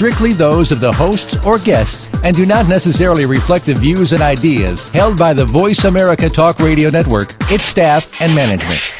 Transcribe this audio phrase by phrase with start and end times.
[0.00, 4.22] strictly those of the hosts or guests and do not necessarily reflect the views and
[4.22, 8.99] ideas held by the Voice America Talk Radio Network, its staff, and management.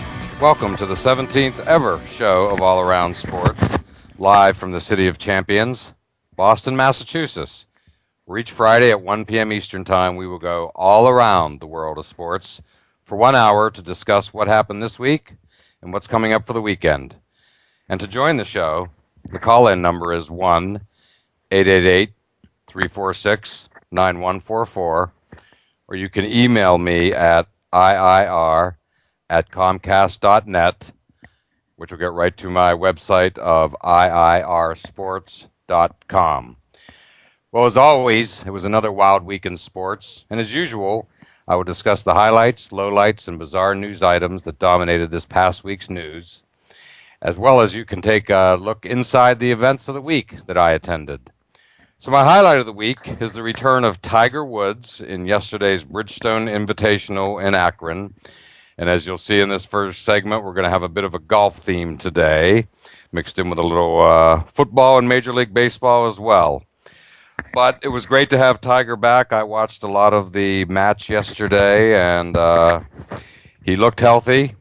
[0.41, 3.75] welcome to the 17th ever show of All Around Sports
[4.17, 5.93] live from the City of Champions,
[6.35, 7.67] Boston, Massachusetts.
[8.25, 9.53] Where each Friday at 1 p.m.
[9.53, 12.59] Eastern Time, we will go all around the world of sports
[13.03, 15.35] for one hour to discuss what happened this week
[15.79, 17.17] and what's coming up for the weekend.
[17.87, 18.89] And to join the show,
[19.31, 20.81] the call in number is 1
[21.51, 22.13] 888
[22.65, 25.13] 346 9144,
[25.87, 28.77] or you can email me at IIR
[29.31, 30.91] at Comcast.net
[31.81, 36.57] which will get right to my website of iirsports.com.
[37.51, 41.09] Well, as always, it was another wild week in sports, and as usual,
[41.47, 45.89] I will discuss the highlights, lowlights, and bizarre news items that dominated this past week's
[45.89, 46.43] news,
[47.19, 50.59] as well as you can take a look inside the events of the week that
[50.59, 51.31] I attended.
[51.97, 56.47] So, my highlight of the week is the return of Tiger Woods in yesterday's Bridgestone
[56.47, 58.13] Invitational in Akron
[58.81, 61.13] and as you'll see in this first segment, we're going to have a bit of
[61.13, 62.65] a golf theme today,
[63.11, 66.63] mixed in with a little uh, football and Major League Baseball as well.
[67.53, 69.33] But it was great to have Tiger back.
[69.33, 72.81] I watched a lot of the match yesterday, and uh,
[73.63, 74.55] he looked healthy.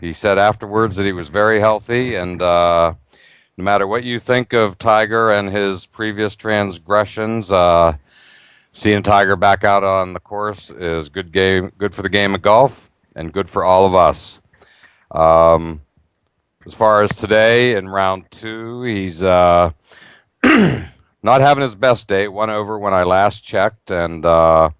[0.00, 2.94] He said afterwards that he was very healthy, and uh,
[3.56, 7.96] no matter what you think of Tiger and his previous transgressions, uh,
[8.72, 12.42] seeing Tiger back out on the course is good game, good for the game of
[12.42, 14.40] golf and good for all of us.
[15.10, 15.82] Um,
[16.64, 19.72] as far as today in round two, he's uh,
[20.44, 22.28] not having his best day.
[22.28, 24.70] One over when I last checked, and uh,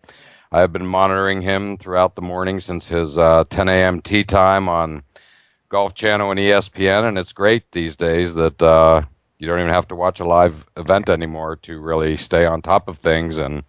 [0.50, 4.00] I have been monitoring him throughout the morning since his uh, 10 a.m.
[4.00, 5.02] tee time on
[5.68, 9.02] Golf Channel and ESPN, and it's great these days that uh,
[9.38, 12.86] you don't even have to watch a live event anymore to really stay on top
[12.86, 13.38] of things.
[13.38, 13.64] And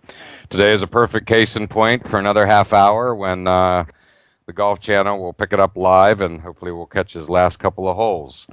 [0.50, 3.86] today is a perfect case in point for another half hour when uh,
[4.46, 7.88] the Golf Channel will pick it up live, and hopefully we'll catch his last couple
[7.88, 8.48] of holes.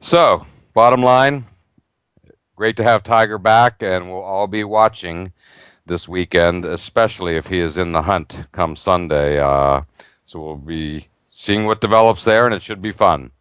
[0.00, 1.44] So, bottom line,
[2.56, 5.32] great to have Tiger back, and we'll all be watching
[5.86, 9.38] this weekend, especially if he is in the hunt come Sunday.
[9.38, 9.82] Uh,
[10.24, 13.32] so we'll be seeing what develops there, and it should be fun.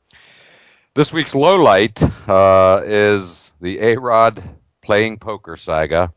[0.96, 4.44] This week's low light uh, is the A Rod
[4.81, 6.11] playing poker saga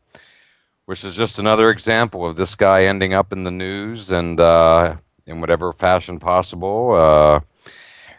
[0.85, 4.97] which is just another example of this guy ending up in the news and uh,
[5.25, 7.39] in whatever fashion possible, uh,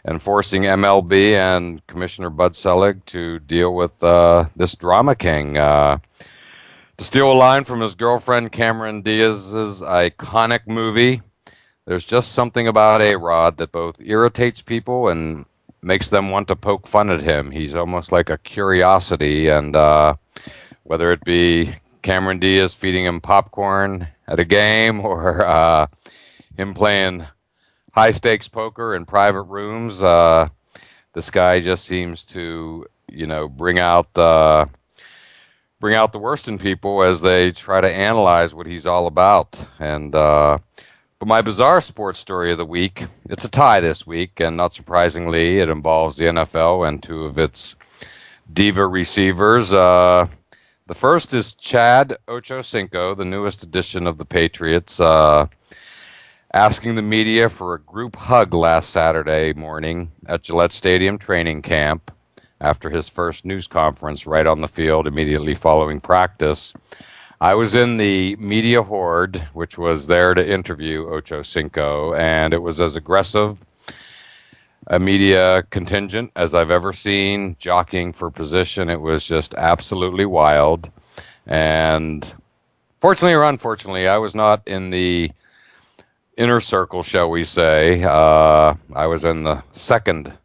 [0.03, 5.57] and forcing MLB and Commissioner Bud Selig to deal with uh, this drama king.
[5.57, 5.99] Uh,
[6.97, 11.21] to steal a line from his girlfriend Cameron Diaz's iconic movie,
[11.85, 15.45] there's just something about A Rod that both irritates people and
[15.81, 17.51] makes them want to poke fun at him.
[17.51, 20.15] He's almost like a curiosity, and uh,
[20.83, 25.87] whether it be Cameron Diaz feeding him popcorn at a game or uh,
[26.57, 27.25] him playing
[27.93, 30.03] high stakes poker in private rooms.
[30.03, 30.49] Uh,
[31.13, 34.65] this guy just seems to, you know, bring out uh,
[35.79, 39.63] bring out the worst in people as they try to analyze what he's all about.
[39.79, 40.57] And uh,
[41.19, 44.73] but my bizarre sports story of the week, it's a tie this week, and not
[44.73, 47.75] surprisingly, it involves the NFL and two of its
[48.51, 49.73] diva receivers.
[49.73, 50.27] Uh,
[50.87, 55.47] the first is Chad Ochocinco, the newest addition of the Patriots, uh,
[56.55, 62.11] asking the media for a group hug last Saturday morning at Gillette Stadium training camp
[62.61, 66.73] after his first news conference right on the field immediately following practice.
[67.41, 72.79] I was in the media horde, which was there to interview Ochocinco, and it was
[72.79, 73.63] as aggressive
[74.87, 78.89] a media contingent as I've ever seen jockeying for position.
[78.89, 80.89] It was just absolutely wild.
[81.45, 82.33] And
[83.01, 85.31] fortunately or unfortunately, I was not in the
[86.37, 88.03] inner circle, shall we say.
[88.03, 90.37] Uh, I was in the second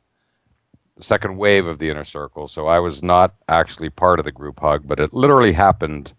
[0.99, 4.61] second wave of the inner circle, so I was not actually part of the group
[4.61, 6.13] hug, but it literally happened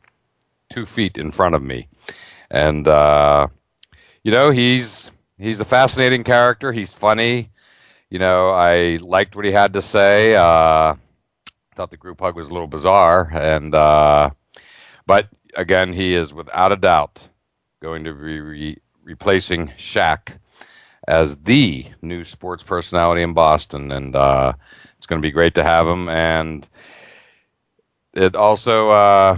[0.71, 1.87] two feet in front of me.
[2.49, 3.47] And uh,
[4.23, 6.71] you know, he's he's a fascinating character.
[6.71, 7.49] He's funny.
[8.09, 10.35] You know, I liked what he had to say.
[10.35, 10.95] Uh,
[11.75, 14.31] thought the group hug was a little bizarre, and uh,
[15.05, 17.29] but again, he is without a doubt
[17.81, 20.37] going to be re- replacing Shaq
[21.07, 24.53] as the new sports personality in Boston, and uh,
[24.97, 26.09] it's going to be great to have him.
[26.09, 26.67] And
[28.13, 29.37] it also uh,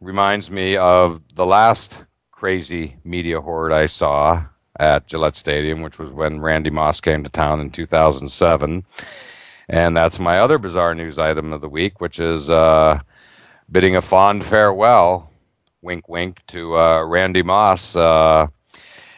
[0.00, 4.44] reminds me of the last crazy media horde I saw
[4.78, 8.84] at Gillette Stadium, which was when Randy Moss came to town in 2007.
[9.68, 13.00] And that's my other bizarre news item of the week, which is uh,
[13.70, 15.30] bidding a fond farewell,
[15.82, 18.48] wink, wink, to uh, Randy Moss uh,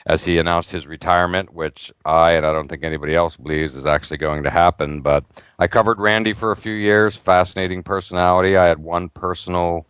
[0.07, 3.87] as he announced his retirement, which I and I don't think anybody else believes is
[3.87, 5.01] actually going to happen.
[5.01, 5.25] But
[5.59, 8.57] I covered Randy for a few years, fascinating personality.
[8.57, 9.87] I had one personal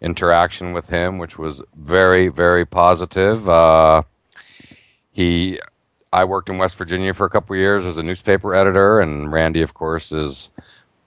[0.00, 3.48] interaction with him, which was very, very positive.
[3.48, 4.02] Uh,
[5.10, 5.60] he,
[6.12, 9.62] I worked in West Virginia for a couple years as a newspaper editor, and Randy,
[9.62, 10.50] of course, is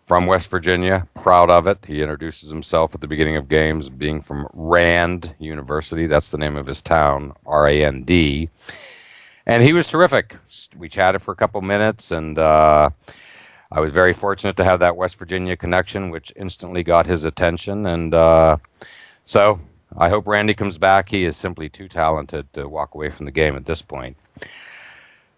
[0.09, 1.85] from West Virginia, proud of it.
[1.85, 6.07] He introduces himself at the beginning of games, being from Rand University.
[6.07, 8.49] That's the name of his town, R A N D.
[9.45, 10.35] And he was terrific.
[10.75, 12.89] We chatted for a couple minutes, and uh,
[13.71, 17.85] I was very fortunate to have that West Virginia connection, which instantly got his attention.
[17.85, 18.57] And uh,
[19.27, 19.59] so
[19.95, 21.09] I hope Randy comes back.
[21.09, 24.17] He is simply too talented to walk away from the game at this point.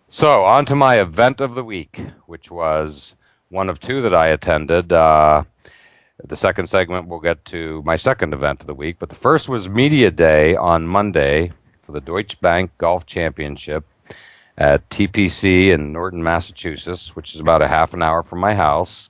[0.07, 3.15] So, on to my event of the week, which was
[3.51, 4.92] one of two that I attended.
[4.92, 5.44] Uh,
[6.24, 8.95] the second segment, we'll get to my second event of the week.
[8.98, 13.86] But the first was Media Day on Monday for the Deutsche Bank Golf Championship
[14.57, 19.09] at TPC in Norton, Massachusetts, which is about a half an hour from my house.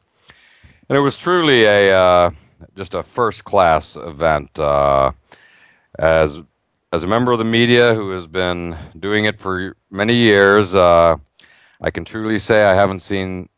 [0.89, 2.31] And it was truly a uh,
[2.75, 4.59] just a first class event.
[4.59, 5.11] Uh,
[5.99, 6.41] as
[6.91, 11.15] as a member of the media who has been doing it for many years, uh,
[11.79, 13.49] I can truly say I haven't seen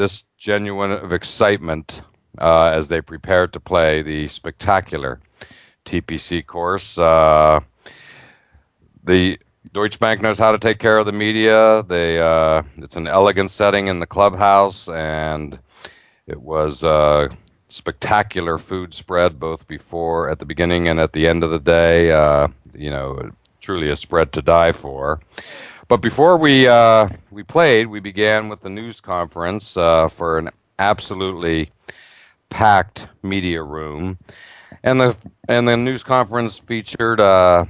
[0.00, 2.02] this genuine of excitement
[2.38, 5.20] uh, as they prepared to play the spectacular
[5.84, 6.98] TPC course.
[6.98, 7.60] Uh,
[9.04, 9.38] the
[9.72, 11.82] Deutsche Bank knows how to take care of the media.
[11.82, 15.58] They uh, it's an elegant setting in the clubhouse, and
[16.26, 17.28] it was a
[17.68, 22.10] spectacular food spread both before, at the beginning, and at the end of the day.
[22.10, 23.30] Uh, you know,
[23.60, 25.20] truly a spread to die for.
[25.90, 30.50] But before we uh, we played, we began with the news conference uh, for an
[30.78, 31.72] absolutely
[32.48, 34.16] packed media room,
[34.84, 35.16] and the
[35.48, 37.64] and the news conference featured uh,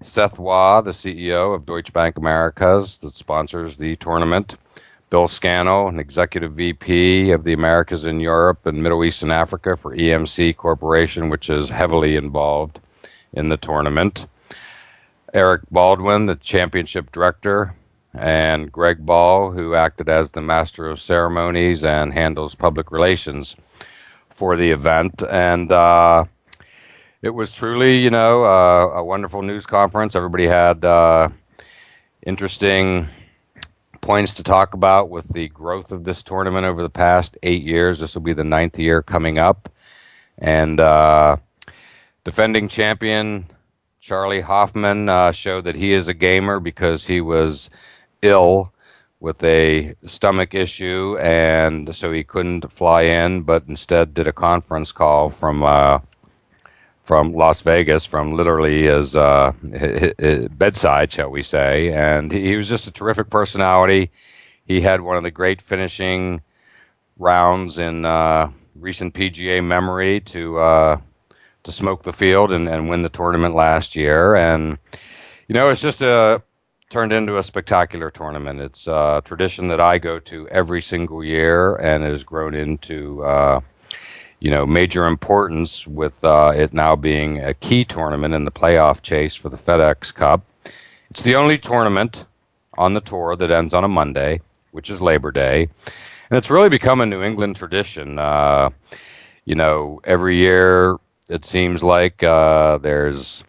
[0.00, 4.54] Seth Waugh, the CEO of Deutsche Bank Americas, that sponsors the tournament.
[5.10, 9.76] Bill Scannell, an executive VP of the Americas in Europe and Middle East and Africa
[9.76, 12.78] for EMC Corporation, which is heavily involved
[13.32, 14.28] in the tournament.
[15.32, 17.74] Eric Baldwin, the championship director,
[18.14, 23.56] and Greg Ball, who acted as the master of ceremonies and handles public relations
[24.28, 25.22] for the event.
[25.22, 26.26] And uh,
[27.22, 30.14] it was truly, you know, uh, a wonderful news conference.
[30.14, 31.30] Everybody had uh,
[32.26, 33.06] interesting
[34.02, 38.00] points to talk about with the growth of this tournament over the past eight years.
[38.00, 39.70] This will be the ninth year coming up.
[40.36, 41.36] And uh,
[42.24, 43.46] defending champion
[44.02, 47.70] Charley Hoffman uh, showed that he is a gamer because he was
[48.20, 48.72] ill
[49.20, 54.90] with a stomach issue, and so he couldn't fly in, but instead did a conference
[54.90, 56.00] call from uh,
[57.04, 61.92] from Las Vegas, from literally his, uh, his, his, bedside, shall we say.
[61.92, 64.10] And he, he was just a terrific personality.
[64.64, 66.40] He had one of the great finishing
[67.18, 71.00] rounds in uh, recent PGA memory to uh,
[71.64, 74.34] to smoke the field and, and win the tournament last year.
[74.34, 74.78] And,
[75.48, 76.42] you know, it's just a
[76.92, 78.60] turned into a spectacular tournament.
[78.60, 83.60] It's a tradition that I go to every single year and has grown into, uh,
[84.40, 89.00] you know, major importance with uh, it now being a key tournament in the playoff
[89.00, 90.44] chase for the FedEx Cup.
[91.10, 92.26] It's the only tournament
[92.76, 94.42] on the tour that ends on a Monday,
[94.72, 95.68] which is Labor Day.
[96.28, 98.18] And it's really become a New England tradition.
[98.18, 98.68] Uh,
[99.46, 100.98] you know, every year
[101.32, 103.42] it seems like uh, there's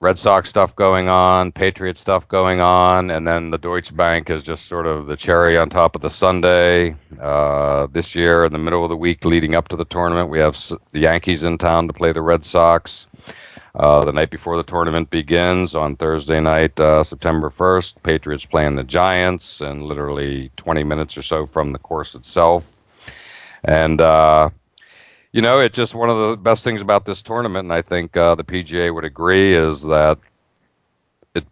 [0.00, 4.42] Red Sox stuff going on, Patriot stuff going on, and then the Deutsche Bank is
[4.42, 6.96] just sort of the cherry on top of the sundae.
[7.20, 10.38] Uh, this year, in the middle of the week leading up to the tournament, we
[10.38, 10.56] have
[10.92, 13.06] the Yankees in town to play the Red Sox.
[13.74, 18.76] Uh, the night before the tournament begins on Thursday night, uh, September 1st, Patriots playing
[18.76, 22.76] the Giants, and literally 20 minutes or so from the course itself.
[23.64, 24.50] And uh,
[25.32, 28.16] you know, it's just one of the best things about this tournament, and I think
[28.16, 30.18] uh, the PGA would agree, is that
[31.34, 31.46] it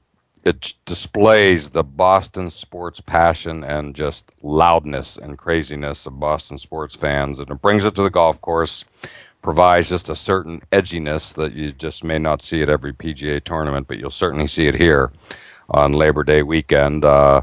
[0.45, 7.41] it displays the Boston sports passion and just loudness and craziness of Boston sports fans,
[7.41, 8.85] and it brings it to the golf course.
[9.43, 13.89] Provides just a certain edginess that you just may not see at every PGA tournament,
[13.89, 15.11] but you'll certainly see it here
[15.71, 17.07] on Labor Day weekend.
[17.07, 17.41] Uh,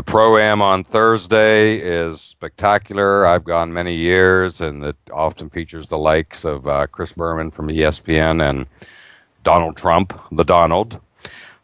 [0.00, 3.26] the pro am on Thursday is spectacular.
[3.26, 7.68] I've gone many years, and it often features the likes of uh, Chris Berman from
[7.68, 8.66] ESPN and
[9.42, 11.02] Donald Trump, the Donald.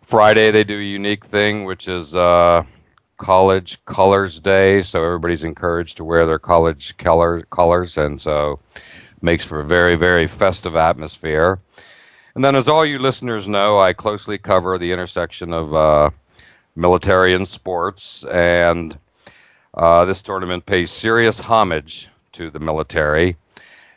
[0.02, 2.62] Friday they do a unique thing, which is uh,
[3.16, 8.60] College Colors Day, so everybody's encouraged to wear their college color, colors, and so
[9.22, 11.58] makes for a very very festive atmosphere.
[12.34, 16.10] And then, as all you listeners know, I closely cover the intersection of uh,
[16.76, 18.99] military and sports, and
[19.75, 23.37] uh, this tournament pays serious homage to the military.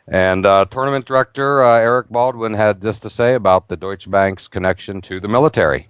[0.08, 4.48] And uh, tournament director uh, Eric Baldwin had this to say about the Deutsche Bank's
[4.48, 5.88] connection to the military.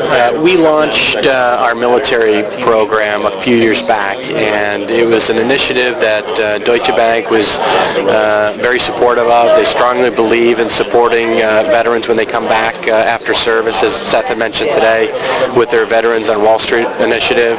[0.00, 5.36] Uh, we launched uh, our military program a few years back, and it was an
[5.36, 9.56] initiative that uh, Deutsche Bank was uh, very supportive of.
[9.56, 14.26] They strongly believe in supporting uh, veterans when they come back after service, as Seth
[14.26, 15.12] had mentioned today,
[15.56, 17.58] with their Veterans on Wall Street initiative.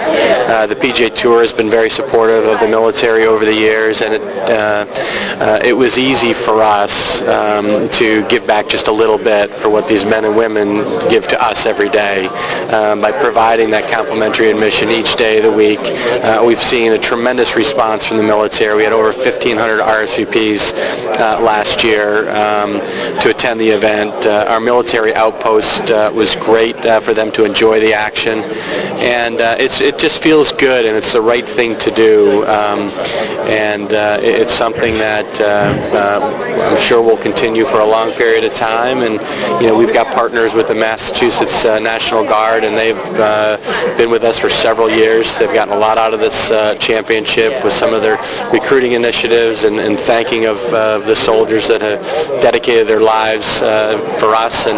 [0.69, 4.21] the PGA Tour has been very supportive of the military over the years, and it,
[5.65, 9.87] it was easy for us um, to give back just a little bit for what
[9.87, 10.77] these men and women
[11.09, 15.51] give to us every day um, by providing that complimentary admission each day of the
[15.51, 15.79] week.
[16.23, 18.77] Uh, we've seen a tremendous response from the military.
[18.77, 20.73] We had over 1,500 RSVPs
[21.19, 22.79] uh, last year um,
[23.21, 24.13] to attend the event.
[24.25, 28.39] Uh, our military outpost uh, was great uh, for them to enjoy the action,
[28.99, 32.89] and uh, it just feels good, and it's the right thing to do, um,
[33.49, 33.91] and
[34.23, 38.99] it's something that I'm sure will continue for a long period of time.
[38.99, 39.13] And
[39.61, 41.79] you know, we've got partners with the Massachusetts uh,
[42.13, 43.57] National Guard, and they've uh,
[43.97, 45.39] been with us for several years.
[45.39, 48.17] They've gotten a lot out of this uh, championship with some of their
[48.51, 53.97] recruiting initiatives and, and thanking of uh, the soldiers that have dedicated their lives uh,
[54.19, 54.67] for us.
[54.67, 54.77] And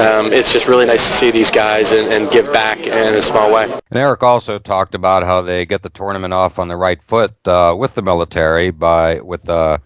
[0.00, 3.22] um, it's just really nice to see these guys and, and, give back in a
[3.22, 3.64] small way.
[3.64, 7.36] And Eric also talked about how they get the tournament off on the right foot
[7.48, 9.80] uh, with the military by with a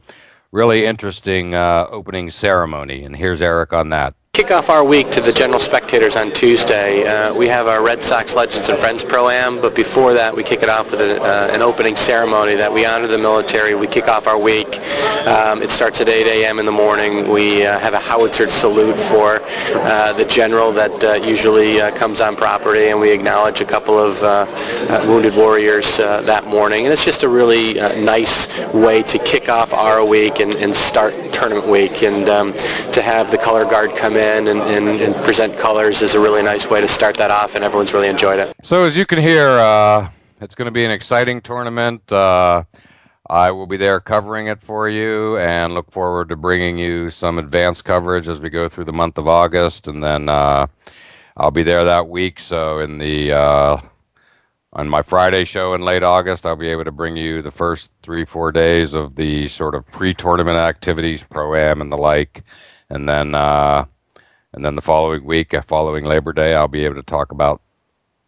[0.51, 3.05] really interesting opening ceremony.
[3.05, 7.07] And here's Eric on that kick off our week to the general spectators on Tuesday.
[7.07, 10.63] Uh, we have our Red Sox Legends and Friends Pro-Am, but before that we kick
[10.63, 13.75] it off with a, uh, an opening ceremony that we honor the military.
[13.75, 14.79] We kick off our week.
[15.27, 16.59] Um, it starts at 8 a.m.
[16.59, 17.29] in the morning.
[17.29, 22.23] We uh, have a howitzer salute for uh, the general that uh, usually uh, comes
[22.23, 24.23] on property, and we acknowledge a couple of
[25.07, 26.85] wounded warriors that morning.
[26.85, 31.13] And it's just a really nice way to kick off our week and, and start
[31.33, 32.03] tournament week.
[32.03, 32.53] And um,
[32.93, 36.21] to have the color guard come in in and, and, and, present colors is a
[36.21, 38.55] really nice way to start that off, and everyone's really enjoyed it.
[38.63, 40.09] So as you can hear, uh,
[40.41, 42.13] it's going to be an exciting tournament.
[42.13, 42.65] Uh,
[43.29, 47.39] I will be there covering it for you, and look forward to bringing you some
[47.39, 50.67] advanced coverage as we go through the month of August, and then uh,
[51.37, 52.41] I'll be there that week.
[52.41, 53.81] So in the uh,
[54.73, 57.93] on my Friday show in late August, I'll be able to bring you the first
[58.03, 62.45] three, four days of the sort of pre-tournament activities, pro am and the like,
[62.89, 63.85] and then uh,
[64.53, 67.61] and then the following week, uh, following Labor Day, I'll be able to talk about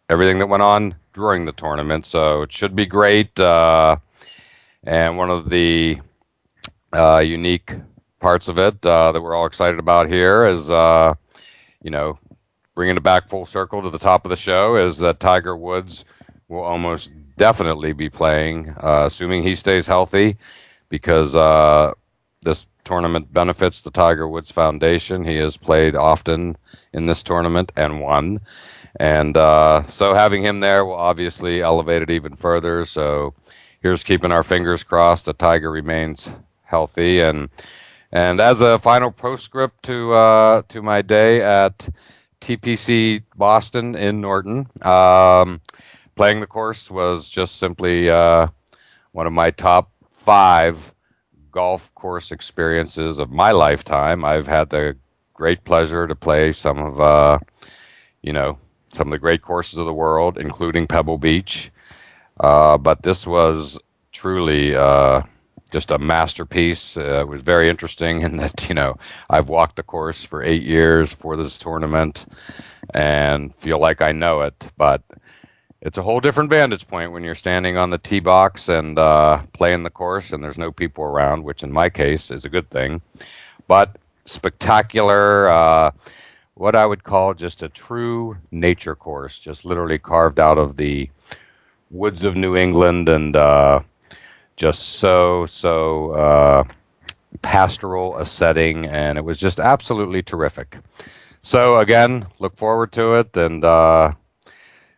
[0.09, 2.05] everything that went on during the tournament.
[2.05, 3.39] So it should be great.
[3.39, 3.97] Uh,
[4.83, 5.99] and one of the
[6.93, 7.75] uh, unique
[8.19, 11.13] parts of it uh, that we're all excited about here is, uh,
[11.81, 12.17] you know,
[12.75, 16.05] bringing it back full circle to the top of the show is that Tiger Woods
[16.47, 20.37] will almost definitely be playing, uh, assuming he stays healthy,
[20.89, 21.33] because
[22.41, 25.23] this tournament benefits the Tiger Woods Foundation.
[25.25, 26.57] He has played often
[26.93, 28.41] in this tournament and won.
[28.99, 32.85] And uh, so having him there will obviously elevate it even further.
[32.85, 33.33] So
[33.81, 37.21] here's keeping our fingers crossed that Tiger remains healthy.
[37.21, 37.49] And
[38.11, 41.89] and as a final postscript to uh, to my day at
[42.41, 45.61] TPC Boston in Norton, um,
[46.15, 48.47] playing the course was just simply uh,
[49.13, 50.92] one of my top five
[51.53, 54.25] golf course experiences of my lifetime.
[54.25, 54.97] I've had the
[55.33, 57.39] great pleasure to play some of, uh,
[58.21, 58.57] you know,
[58.89, 61.71] some of the great courses of the world, including Pebble Beach.
[62.39, 63.79] Uh, but this was
[64.11, 65.21] truly uh,
[65.71, 66.97] just a masterpiece.
[66.97, 68.97] Uh, it was very interesting in that, you know,
[69.29, 72.25] I've walked the course for eight years for this tournament
[72.93, 74.67] and feel like I know it.
[74.75, 75.03] But
[75.83, 79.43] it's a whole different vantage point when you're standing on the tee box and uh,
[79.53, 82.69] playing the course and there's no people around, which in my case is a good
[82.71, 83.01] thing.
[83.67, 85.49] But spectacular.
[85.49, 85.91] Uh,
[86.55, 91.09] what I would call just a true nature course, just literally carved out of the
[91.89, 93.81] woods of New England and uh,
[94.55, 96.63] just so, so uh,
[97.41, 98.85] pastoral a setting.
[98.85, 100.77] And it was just absolutely terrific.
[101.41, 103.35] So, again, look forward to it.
[103.35, 104.13] And uh,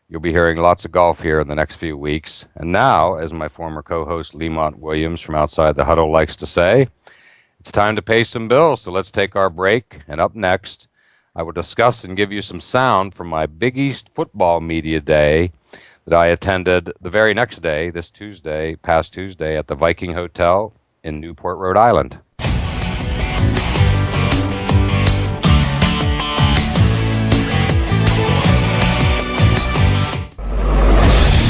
[0.10, 2.46] you'll be hearing lots of golf here in the next few weeks.
[2.56, 6.48] And now, as my former co host Lemont Williams from Outside the Huddle likes to
[6.48, 6.88] say,
[7.60, 8.82] it's time to pay some bills.
[8.82, 10.02] So let's take our break.
[10.08, 10.88] And up next,
[11.36, 15.52] I will discuss and give you some sound from my Big East Football Media Day
[16.06, 20.72] that I attended the very next day, this Tuesday, past Tuesday, at the Viking Hotel
[21.04, 22.20] in Newport, Rhode Island.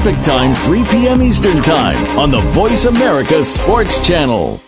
[0.00, 1.20] Time, 3 p.m.
[1.20, 4.58] Eastern Time on the Voice America Sports Channel.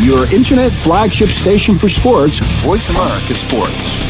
[0.00, 4.00] Your internet flagship station for sports, Voice America Sports.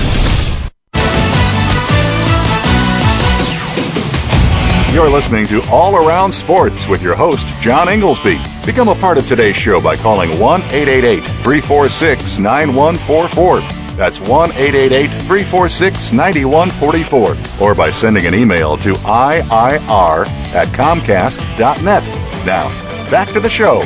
[4.93, 8.67] You're listening to All Around Sports with your host, John Ingoldsby.
[8.67, 13.82] Become a part of today's show by calling 1 888 346 9144.
[13.97, 17.65] That's 1 888 346 9144.
[17.65, 22.09] Or by sending an email to IIR at Comcast.net.
[22.47, 22.69] Now,
[23.11, 23.83] back to the show.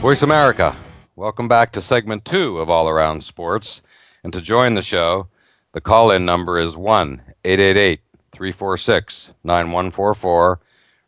[0.00, 0.76] Voice America,
[1.16, 3.82] welcome back to segment two of All Around Sports.
[4.22, 5.28] And to join the show,
[5.72, 8.00] the call in number is 1 888
[8.32, 10.60] 346 9144,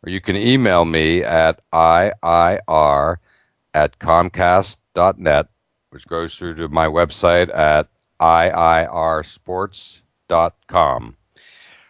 [0.03, 3.17] or you can email me at IIR
[3.73, 5.47] at Comcast.net,
[5.91, 7.87] which goes through to my website at
[8.19, 11.17] IIRsports.com.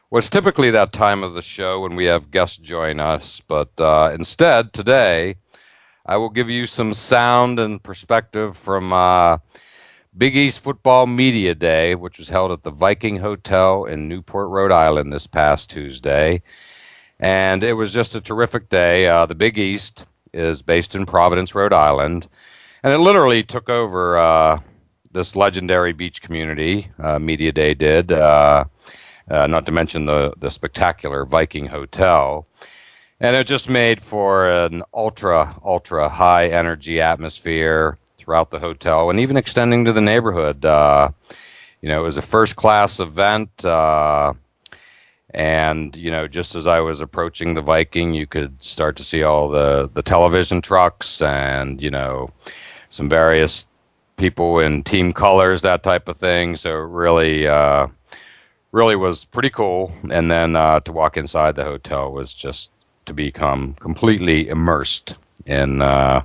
[0.09, 3.79] Well, it's typically that time of the show when we have guests join us, but
[3.79, 5.35] uh, instead, today,
[6.05, 9.37] I will give you some sound and perspective from uh,
[10.17, 14.73] Big East Football Media Day, which was held at the Viking Hotel in Newport, Rhode
[14.73, 16.41] Island this past Tuesday.
[17.19, 19.07] And it was just a terrific day.
[19.07, 22.27] Uh, the Big East is based in Providence, Rhode Island.
[22.83, 24.59] And it literally took over uh,
[25.11, 28.65] this legendary beach community, uh, Media Day did, uh,
[29.29, 32.47] uh, not to mention the, the spectacular Viking Hotel.
[33.19, 39.19] And it just made for an ultra, ultra high energy atmosphere throughout the hotel and
[39.19, 40.65] even extending to the neighborhood.
[40.65, 41.11] Uh,
[41.81, 43.63] you know, it was a first class event.
[43.63, 44.33] Uh,
[45.33, 49.21] and, you know, just as I was approaching the Viking, you could start to see
[49.21, 52.31] all the, the television trucks and, you know,
[52.91, 53.65] some various
[54.17, 56.55] people in team colors, that type of thing.
[56.55, 57.87] So really, uh,
[58.71, 59.91] really was pretty cool.
[60.11, 62.69] And then uh, to walk inside the hotel was just
[63.05, 66.21] to become completely immersed in uh,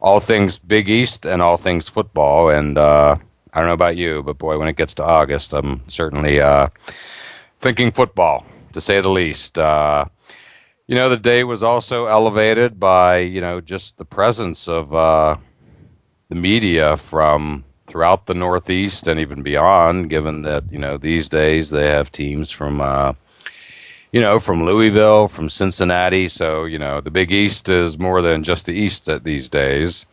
[0.00, 2.48] all things Big East and all things football.
[2.48, 3.16] And uh,
[3.52, 6.68] I don't know about you, but boy, when it gets to August, I'm certainly uh,
[7.60, 9.58] thinking football, to say the least.
[9.58, 10.06] Uh,
[10.86, 15.36] you know, the day was also elevated by, you know, just the presence of uh,
[16.28, 21.70] the media from throughout the Northeast and even beyond, given that, you know, these days
[21.70, 23.12] they have teams from uh,
[24.12, 26.26] you know, from Louisville, from Cincinnati.
[26.28, 30.06] So, you know, the Big East is more than just the East these days.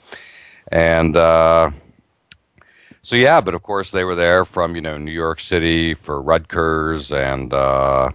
[0.72, 1.72] And, uh,
[3.02, 6.22] so yeah, but of course they were there from, you know, New York City for
[6.22, 8.10] Rutgers and, uh,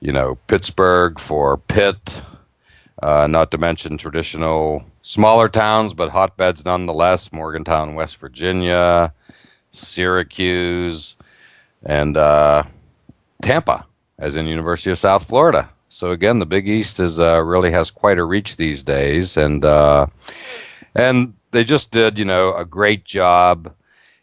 [0.00, 2.20] you know, Pittsburgh for Pitt,
[3.02, 9.12] uh, not to mention traditional smaller towns, but hotbeds nonetheless, Morgantown, West Virginia,
[9.70, 11.16] Syracuse,
[11.82, 12.62] and, uh,
[13.42, 13.86] Tampa
[14.18, 15.68] as in University of South Florida.
[15.88, 19.64] So again, the Big East is uh, really has quite a reach these days, and
[19.64, 20.06] uh,
[20.94, 23.72] and they just did you know a great job,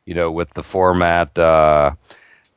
[0.05, 1.37] you know, with the format.
[1.37, 1.93] Uh,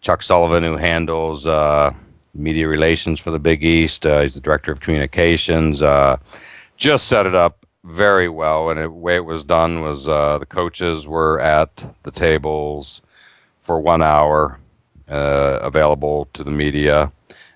[0.01, 1.95] Chuck Sullivan, who handles uh,
[2.35, 5.83] media relations for the Big East, uh, he's the director of communications.
[5.83, 6.17] Uh,
[6.77, 11.07] just set it up very well, and the way it was done was the coaches
[11.07, 13.03] were at the tables
[13.61, 14.59] for one hour,
[15.07, 17.13] available to the media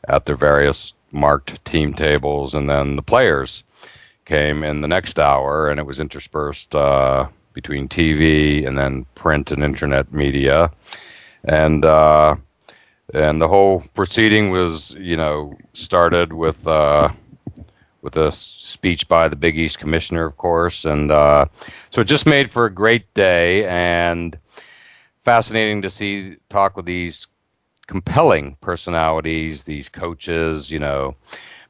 [0.06, 3.64] at their various marked team tables, and then the players
[4.24, 9.50] came in the next hour, and it was interspersed uh, between TV and then print
[9.50, 10.70] and internet media,
[11.44, 12.36] and uh,
[13.14, 17.11] and the whole proceeding was, you know, started with uh,
[18.03, 21.47] with a speech by the Big East commissioner, of course, and uh,
[21.90, 24.38] so it just made for a great day and
[25.25, 27.27] fascinating to see talk with these
[27.87, 31.16] compelling personalities, these coaches, you know,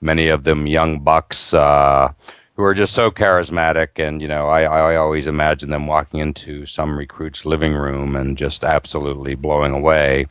[0.00, 2.12] many of them young bucks uh,
[2.54, 4.04] who are just so charismatic.
[4.04, 8.36] And, you know, I, I always imagine them walking into some recruit's living room and
[8.36, 10.26] just absolutely blowing away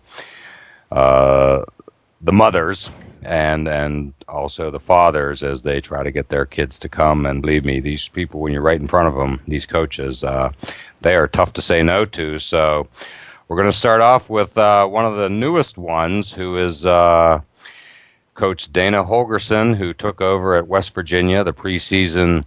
[0.91, 1.63] uh,
[2.21, 2.89] the mothers
[3.23, 7.25] and and also the fathers as they try to get their kids to come.
[7.25, 10.51] And believe me, these people, when you're right in front of them, these coaches, uh,
[11.01, 12.39] they are tough to say no to.
[12.39, 12.87] So
[13.47, 17.41] we're going to start off with uh, one of the newest ones, who is uh,
[18.33, 22.43] Coach Dana Holgorsen, who took over at West Virginia, the preseason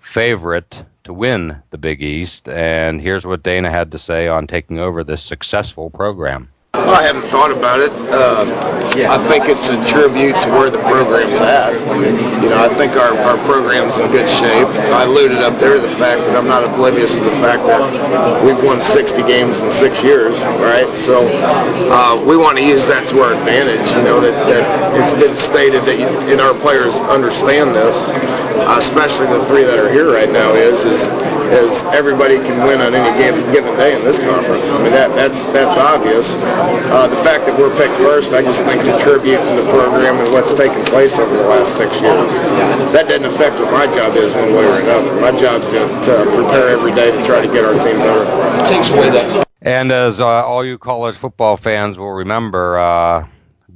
[0.00, 2.48] favorite to win the Big East.
[2.48, 6.50] And here's what Dana had to say on taking over this successful program.
[6.74, 7.94] Well, I haven't thought about it.
[8.10, 8.42] Uh,
[9.06, 11.70] I think it's a tribute to where the program's at.
[12.42, 14.66] You know, I think our, our program's in good shape.
[14.90, 17.78] I alluded up there to the fact that I'm not oblivious to the fact that
[18.42, 20.90] we've won 60 games in six years, right?
[20.98, 21.22] So
[21.94, 23.86] uh, we want to use that to our advantage.
[23.94, 24.66] You know, that, that
[24.98, 27.94] it's been stated that you, and our players understand this,
[28.78, 31.02] especially the three that are here right now, is, is
[31.52, 34.64] is everybody can win on any given, given day in this conference.
[34.70, 36.32] I mean, that, that's that's obvious.
[36.90, 39.66] Uh, the fact that we're picked first, I just think is a tribute to the
[39.70, 42.32] program and what's taken place over the last six years.
[42.90, 45.20] That doesn't affect what my job is one way or another.
[45.20, 48.24] My job's to, to prepare every day to try to get our team better.
[48.66, 49.46] takes away that.
[49.62, 53.26] And as uh, all you college football fans will remember, uh,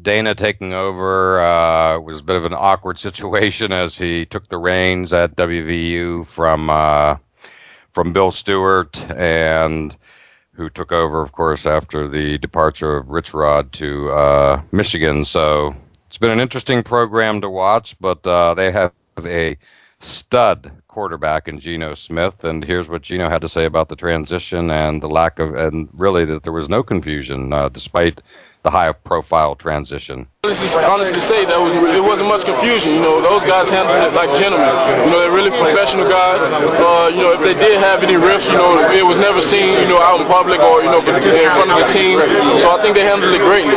[0.09, 4.57] Dana taking over uh, was a bit of an awkward situation as he took the
[4.57, 7.19] reins at WVU from uh,
[7.93, 9.95] from Bill Stewart and
[10.53, 15.27] who took over, of course, after the departure of Rich Rod to uh, Michigan.
[15.27, 15.75] So
[16.07, 18.93] it's been an interesting program to watch, but uh, they have
[19.27, 19.59] a
[20.01, 22.45] stud quarterback in Geno Smith.
[22.45, 25.91] And here's what Geno had to say about the transition and the lack of, and
[25.93, 28.23] really that there was no confusion uh, despite
[28.63, 30.27] the high profile transition.
[30.45, 32.95] Honestly, honestly say that was, it wasn't much confusion.
[32.95, 34.69] You know, those guys handled it like gentlemen.
[35.07, 36.43] You know, they're really professional guys.
[36.43, 39.79] Uh, you know, if they did have any rifts, you know, it was never seen,
[39.79, 42.19] you know, out in public or, you know, in front of the team.
[42.59, 43.75] So I think they handled it greatly.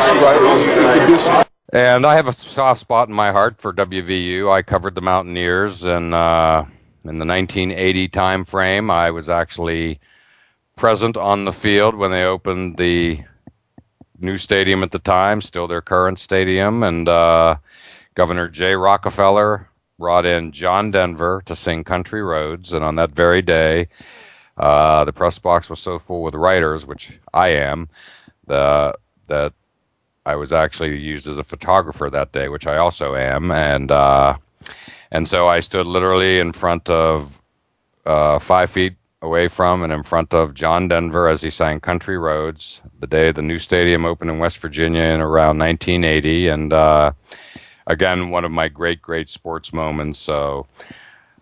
[1.72, 4.52] And I have a soft spot in my heart for WVU.
[4.52, 6.66] I covered the Mountaineers, and uh,
[7.04, 9.98] in the 1980 time frame, I was actually
[10.76, 13.20] present on the field when they opened the
[14.22, 17.56] new stadium at the time, still their current stadium, and uh,
[18.14, 23.42] Governor Jay Rockefeller brought in John Denver to sing Country Roads, and on that very
[23.42, 23.88] day,
[24.56, 27.88] uh, the press box was so full with writers, which I am,
[28.46, 28.94] the,
[29.26, 29.52] that
[30.24, 34.36] I was actually used as a photographer that day, which I also am, and uh,
[35.10, 37.42] and so I stood literally in front of
[38.06, 42.18] uh, five feet away from and in front of John Denver as he sang Country
[42.18, 46.48] Roads the day the new stadium opened in West Virginia in around 1980.
[46.48, 47.12] And uh,
[47.86, 50.18] again, one of my great, great sports moments.
[50.18, 50.66] So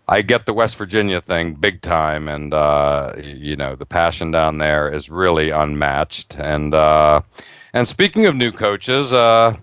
[0.07, 2.27] I get the West Virginia thing big time.
[2.27, 6.35] And, uh, you know, the passion down there is really unmatched.
[6.35, 7.21] And, uh,
[7.73, 9.55] and speaking of new coaches, uh,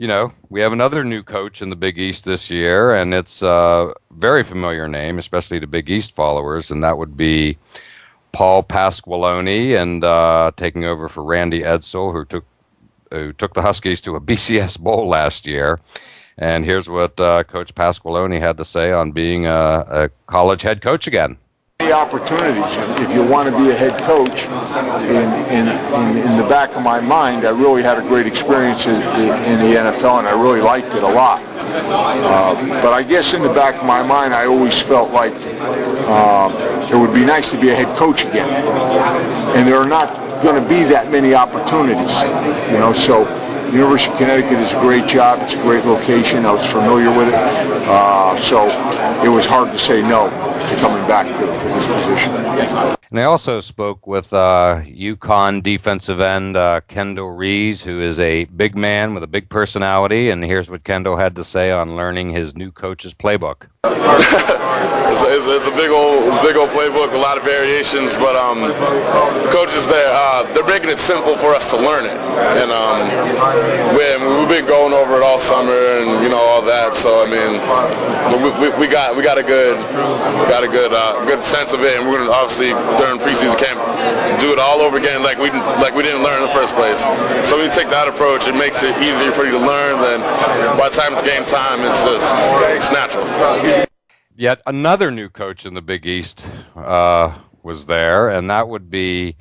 [0.00, 3.42] you know, we have another new coach in the Big East this year, and it's
[3.42, 7.58] a very familiar name, especially to Big East followers, and that would be
[8.32, 12.46] Paul Pasqualoni, and uh, taking over for Randy Edsall, who took
[13.10, 15.78] who took the Huskies to a BCS bowl last year.
[16.38, 20.80] And here's what uh, Coach Pasqualoni had to say on being a, a college head
[20.80, 21.36] coach again
[21.88, 22.76] opportunities.
[23.00, 24.44] If you want to be a head coach,
[25.08, 28.86] in, in, in, in, the back of my mind, I really had a great experience
[28.86, 31.42] in, in the NFL, and I really liked it a lot.
[31.42, 35.32] Uh, but I guess in the back of my mind, I always felt like
[36.06, 38.48] uh, it would be nice to be a head coach again.
[39.56, 42.14] And there are not going to be that many opportunities,
[42.70, 43.24] you know, so
[43.72, 45.38] University of Connecticut is a great job.
[45.42, 46.44] It's a great location.
[46.44, 47.34] I was familiar with it.
[47.34, 48.66] Uh, so
[49.24, 50.28] it was hard to say no
[50.70, 52.96] to coming back to, to this position.
[53.10, 58.44] And I also spoke with uh, UConn defensive end uh, Kendall Reyes, who is a
[58.44, 60.30] big man with a big personality.
[60.30, 63.66] And here's what Kendall had to say on learning his new coach's playbook.
[65.10, 68.14] it's, it's, it's, a big old, it's a big old playbook, a lot of variations,
[68.16, 72.14] but um, the coaches there, uh, they're making it simple for us to learn it.
[72.62, 73.10] And um,
[73.96, 74.06] we,
[74.38, 76.94] we've been going over it all summer, and you know all that.
[76.94, 77.58] So I mean,
[78.38, 79.76] we, we, we got we got a good
[80.48, 83.78] got a good uh, good sense of it, and we're gonna obviously during preseason camp
[84.40, 87.00] do it all over again like we like we didn't learn in the first place.
[87.48, 90.00] So when you take that approach, it makes it easier for you to learn.
[90.00, 90.20] Then
[90.78, 92.34] by the time it's game time, it's just
[92.76, 93.86] it's natural.
[94.36, 99.36] Yet another new coach in the Big East uh, was there, and that would be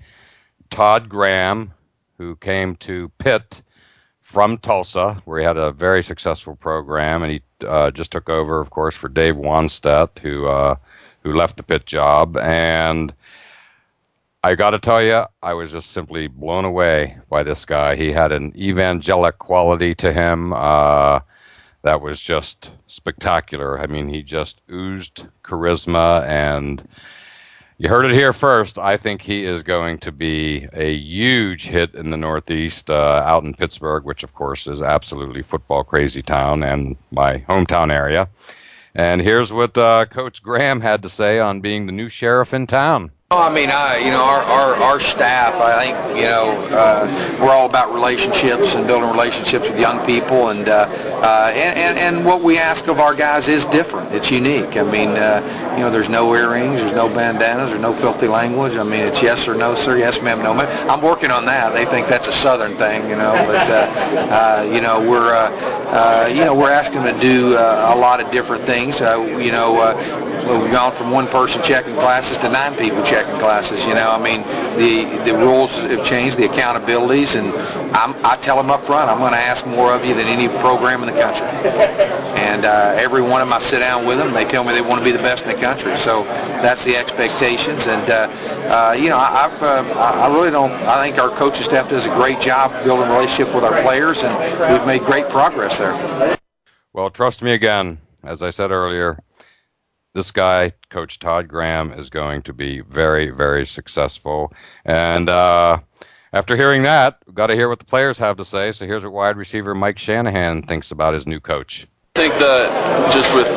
[0.70, 1.74] Todd Graham,
[2.18, 3.62] who came to Pitt
[4.22, 8.60] from Tulsa, where he had a very successful program, and he uh, just took over,
[8.60, 10.76] of course, for Dave Wannstedt, who uh,
[11.24, 12.38] who left the Pitt job.
[12.38, 13.14] And
[14.44, 17.96] I got to tell you, I was just simply blown away by this guy.
[17.96, 21.20] He had an evangelic quality to him uh,
[21.82, 23.80] that was just spectacular.
[23.80, 26.88] I mean, he just oozed charisma and
[27.80, 28.78] you heard it here first.
[28.78, 33.44] I think he is going to be a huge hit in the Northeast, uh, out
[33.44, 38.28] in Pittsburgh, which of course is absolutely football crazy town and my hometown area.
[38.96, 42.68] And here's what uh, Coach Graham had to say on being the new sheriff in
[42.68, 43.12] town.
[43.32, 47.52] I mean, I, you know, our, our, our staff, I think, you know, uh, we're
[47.52, 50.50] all about relationships and building relationships with young people.
[50.50, 50.88] And, uh,
[51.22, 54.12] uh, and, and, and, what we ask of our guys is different.
[54.16, 54.78] It's unique.
[54.78, 58.74] I mean, uh, you know, there's no earrings, there's no bandanas, there's no filthy language.
[58.78, 60.90] I mean, it's yes or no, sir, yes, ma'am, no, ma'am.
[60.90, 61.76] I'm working on that.
[61.76, 65.30] They think that's a southern thing, you know, but, uh, uh, you know, we're,
[66.34, 69.00] you know, we're asking them to do a lot of different things.
[69.00, 69.94] you know,
[70.58, 73.86] we've gone from one person checking classes to nine people checking classes.
[73.86, 74.42] You know, I mean,
[74.78, 77.54] the the rules have changed, the accountabilities, and
[77.96, 80.48] I'm, I tell them up front, I'm going to ask more of you than any
[80.60, 81.48] program in the country.
[82.40, 84.82] And uh, every one of them, I sit down with them, they tell me they
[84.82, 85.98] want to be the best in the country.
[85.98, 86.24] So
[86.64, 87.88] that's the expectations.
[87.88, 88.30] And uh,
[88.70, 90.72] uh, you know, I, I've uh, I really don't.
[90.72, 94.34] I think our coaching staff does a great job building relationship with our players, and
[94.72, 96.38] we've made great progress there.
[96.94, 97.98] Well, trust me again.
[98.24, 99.18] As I said earlier,
[100.14, 104.52] this guy, Coach Todd Graham, is going to be very, very successful.
[104.86, 105.80] And uh,
[106.34, 108.72] after hearing that, we've got to hear what the players have to say.
[108.72, 111.88] So here's what wide receiver Mike Shanahan thinks about his new coach.
[112.20, 112.68] I think that
[113.16, 113.48] just with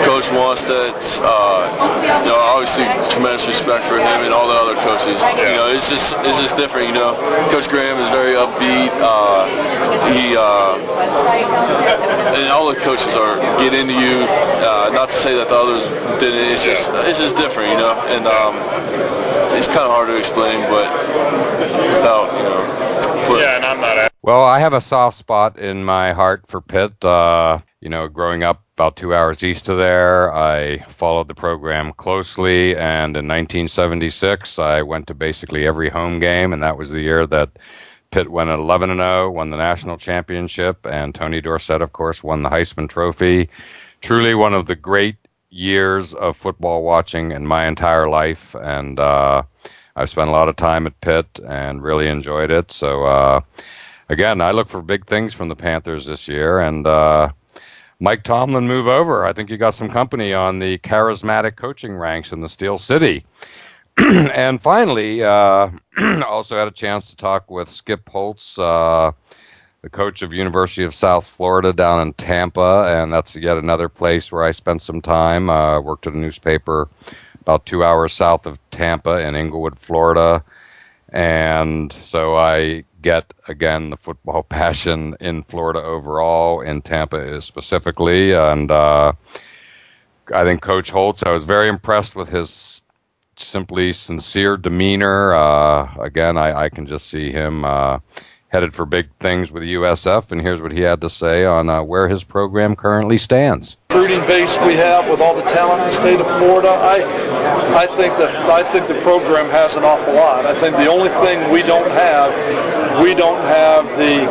[0.00, 1.68] Coach Wannstedt, uh,
[2.00, 5.20] you know, obviously tremendous respect for him and all the other coaches.
[5.36, 6.88] You know, it's just it's just different.
[6.88, 7.12] You know,
[7.52, 8.88] Coach Graham is very upbeat.
[9.04, 9.44] Uh,
[10.16, 10.80] he uh,
[12.40, 14.24] and all the coaches are get into you.
[14.64, 15.84] Uh, not to say that the others
[16.16, 16.40] didn't.
[16.48, 17.68] It's just it's just different.
[17.68, 18.56] You know, and um,
[19.60, 20.88] it's kind of hard to explain, but
[21.92, 22.64] without you know.
[23.36, 24.08] yeah, and I'm not.
[24.28, 27.02] Well, I have a soft spot in my heart for Pitt.
[27.02, 31.94] Uh, you know, growing up about two hours east of there, I followed the program
[31.94, 32.76] closely.
[32.76, 37.26] And in 1976, I went to basically every home game, and that was the year
[37.28, 37.58] that
[38.10, 42.42] Pitt went 11 and 0, won the national championship, and Tony Dorsett, of course, won
[42.42, 43.48] the Heisman Trophy.
[44.02, 45.16] Truly one of the great
[45.48, 49.42] years of football watching in my entire life, and uh,
[49.96, 52.70] I've spent a lot of time at Pitt and really enjoyed it.
[52.70, 53.04] So.
[53.04, 53.40] Uh,
[54.08, 56.60] again, I look for big things from the Panthers this year.
[56.60, 57.30] And uh,
[58.00, 59.24] Mike Tomlin, move over.
[59.24, 63.24] I think you got some company on the charismatic coaching ranks in the Steel City.
[63.98, 65.70] and finally, uh,
[66.26, 69.10] also had a chance to talk with Skip Holtz, uh,
[69.82, 74.30] the coach of University of South Florida down in Tampa, and that's yet another place
[74.30, 75.50] where I spent some time.
[75.50, 76.88] Uh, worked at a newspaper
[77.40, 80.44] about two hours south of Tampa in Englewood, Florida,
[81.08, 88.70] and so I get again the football passion in Florida overall, in Tampa specifically, and
[88.70, 89.12] uh,
[90.34, 91.22] I think Coach Holtz.
[91.22, 92.82] I was very impressed with his
[93.36, 95.34] simply sincere demeanor.
[95.34, 98.00] Uh, again, I, I, can just see him uh,
[98.48, 101.82] headed for big things with USF, and here's what he had to say on uh,
[101.82, 103.76] where his program currently stands.
[103.90, 107.04] Recruiting base we have with all the talent in the state of Florida, I,
[107.76, 110.46] I think that I think the program has an awful lot.
[110.46, 112.32] I think the only thing we don't have,
[113.02, 114.26] we don't have the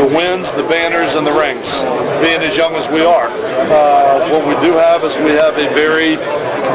[0.00, 1.82] the wins, the banners, and the rings.
[2.24, 5.68] Being as young as we are, uh, what we do have is we have a
[5.74, 6.16] very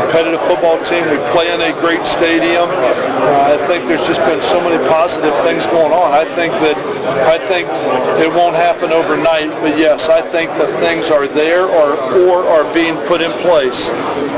[0.06, 1.04] competitive football team.
[1.10, 2.70] We play in a great stadium.
[2.70, 6.14] Uh, I think there's just been so many positive things going on.
[6.14, 6.78] I think that
[7.26, 7.68] I think
[8.22, 11.98] it won't happen overnight, but yes, I think that things are there or
[12.30, 13.90] or are being put in place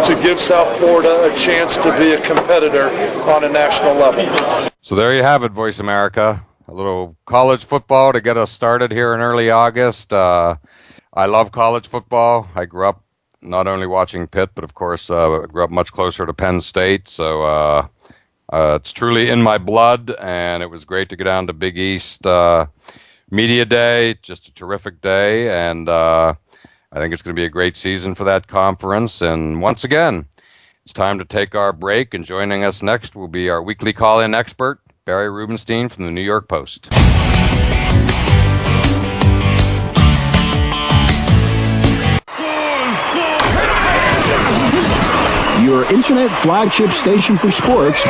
[0.07, 2.89] to give South Florida a chance to be a competitor
[3.29, 4.23] on a national level.
[4.81, 6.46] So there you have it, Voice America.
[6.69, 10.11] A little college football to get us started here in early August.
[10.11, 10.57] Uh,
[11.13, 12.49] I love college football.
[12.55, 13.05] I grew up
[13.41, 17.07] not only watching Pitt, but of course, uh, grew up much closer to Penn State.
[17.07, 17.87] So uh,
[18.51, 21.77] uh, it's truly in my blood, and it was great to get down to Big
[21.77, 22.65] East uh,
[23.31, 24.15] Media Day.
[24.21, 26.33] Just a terrific day, and uh,
[26.91, 29.21] I think it's going to be a great season for that conference.
[29.21, 30.25] And once again,
[30.83, 34.19] it's time to take our break, and joining us next will be our weekly call
[34.19, 36.89] in expert, Barry Rubenstein from the New York Post.
[45.63, 48.03] Your internet flagship station for sports.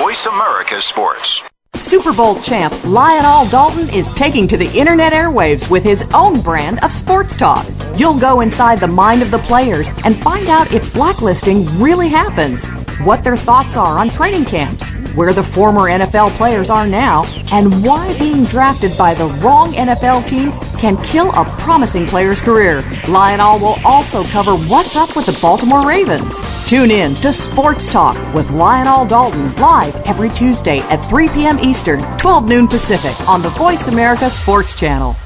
[0.00, 1.42] Voice America Sports.
[1.80, 6.82] Super Bowl champ Lional Dalton is taking to the internet airwaves with his own brand
[6.82, 7.64] of sports talk.
[7.96, 12.66] You'll go inside the mind of the players and find out if blacklisting really happens,
[13.04, 17.84] what their thoughts are on training camps, where the former NFL players are now, and
[17.84, 22.82] why being drafted by the wrong NFL team can kill a promising player's career.
[23.08, 26.38] Lional will also cover what's up with the Baltimore Ravens.
[26.66, 31.58] Tune in to Sports Talk with Lional Dalton live every Tuesday at 3 p.m.
[31.58, 35.16] Eastern, 12 noon Pacific on the Voice America Sports Channel.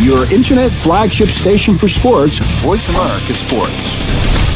[0.00, 2.38] Your internet flagship station for sports.
[2.62, 4.55] Voice America Sports.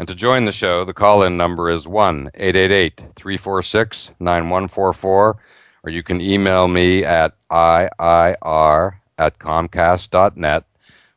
[0.00, 5.36] And to join the show, the call in number is 1 888 346 9144,
[5.82, 10.64] or you can email me at IIR at Comcast.net,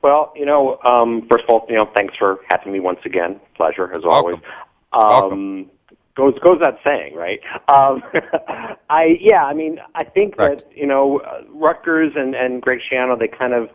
[0.00, 3.40] Well, you know, um, first of all, you know, thanks for having me once again.
[3.56, 4.36] Pleasure as always.
[4.36, 4.50] Welcome.
[4.92, 5.70] Um, Welcome
[6.18, 7.40] goes goes that saying, right?
[7.72, 8.02] Um,
[8.90, 10.64] I yeah, I mean, I think Correct.
[10.68, 13.70] that you know Rutgers and and Greg Schiano, they kind of,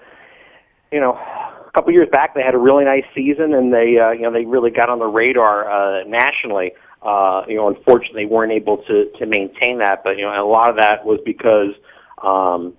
[0.92, 4.12] you know, a couple years back they had a really nice season and they uh,
[4.12, 6.74] you know they really got on the radar uh, nationally.
[7.02, 10.70] Uh, you know, unfortunately, weren't able to to maintain that, but you know, a lot
[10.70, 11.74] of that was because.
[12.22, 12.76] Um,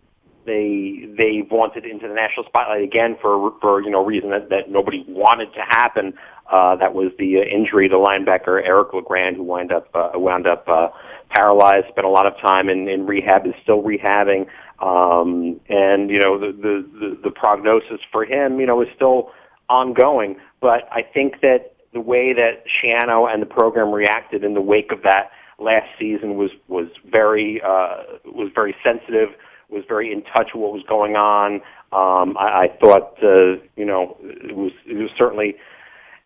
[0.47, 4.51] they they vaunted into the national spotlight again for for you know a reason that,
[4.51, 6.13] that nobody wanted to happen.
[6.51, 10.47] Uh, that was the uh, injury to linebacker Eric LeGrand, who wound up uh, wound
[10.47, 10.89] up uh,
[11.31, 11.87] paralyzed.
[11.89, 13.47] Spent a lot of time in, in rehab.
[13.47, 14.47] Is still rehabbing,
[14.81, 19.31] um, and you know the, the the the prognosis for him, you know, is still
[19.69, 20.37] ongoing.
[20.61, 24.93] But I think that the way that Schiano and the program reacted in the wake
[24.93, 29.31] of that last season was was very uh, was very sensitive
[29.71, 31.55] was very in touch with what was going on.
[31.93, 35.57] Um, I, I thought, uh, you know, it was it was certainly,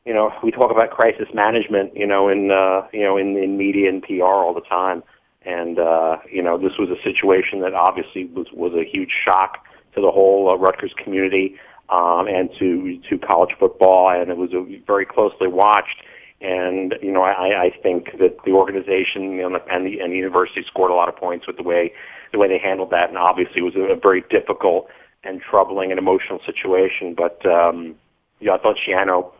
[0.04, 3.58] you know, we talk about crisis management, you know, in uh, you know in, in
[3.58, 5.02] media and PR all the time,
[5.42, 9.64] and uh, you know, this was a situation that obviously was was a huge shock
[9.94, 11.56] to the whole uh, Rutgers community
[11.90, 16.02] um, and to to college football, and it was a, very closely watched.
[16.40, 20.90] And you know, I, I think that the organization and the and the university scored
[20.90, 21.92] a lot of points with the way
[22.32, 24.88] the way they handled that, and obviously it was a, a very difficult
[25.24, 27.14] and troubling and emotional situation.
[27.14, 27.96] But um,
[28.38, 29.32] you know, I thought Schiano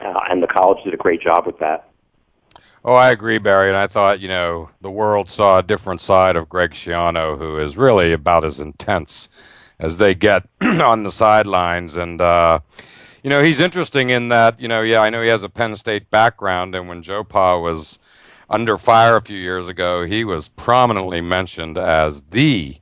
[0.00, 1.88] uh, and the college did a great job with that.
[2.84, 3.68] Oh, I agree, Barry.
[3.68, 7.58] And I thought, you know, the world saw a different side of Greg Schiano, who
[7.58, 9.28] is really about as intense
[9.78, 11.96] as they get on the sidelines.
[11.96, 12.60] And, uh,
[13.22, 15.74] you know, he's interesting in that, you know, yeah, I know he has a Penn
[15.74, 16.74] State background.
[16.74, 17.98] And when Joe Pa was
[18.48, 22.76] under fire a few years ago, he was prominently mentioned as the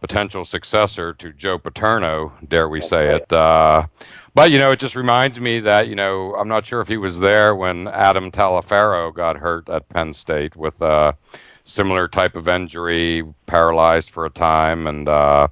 [0.00, 3.32] potential successor to Joe Paterno, dare we say it.
[3.32, 3.86] Uh,
[4.34, 6.96] but, you know, it just reminds me that, you know, I'm not sure if he
[6.96, 11.16] was there when Adam Taliaferro got hurt at Penn State with a
[11.64, 14.86] similar type of injury, paralyzed for a time.
[14.86, 15.48] And, uh,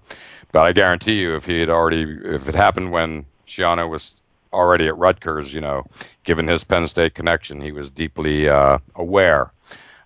[0.53, 4.22] but I guarantee you, if he had already, if it happened when Schiano was
[4.53, 5.84] already at Rutgers, you know,
[6.22, 9.53] given his Penn State connection, he was deeply uh, aware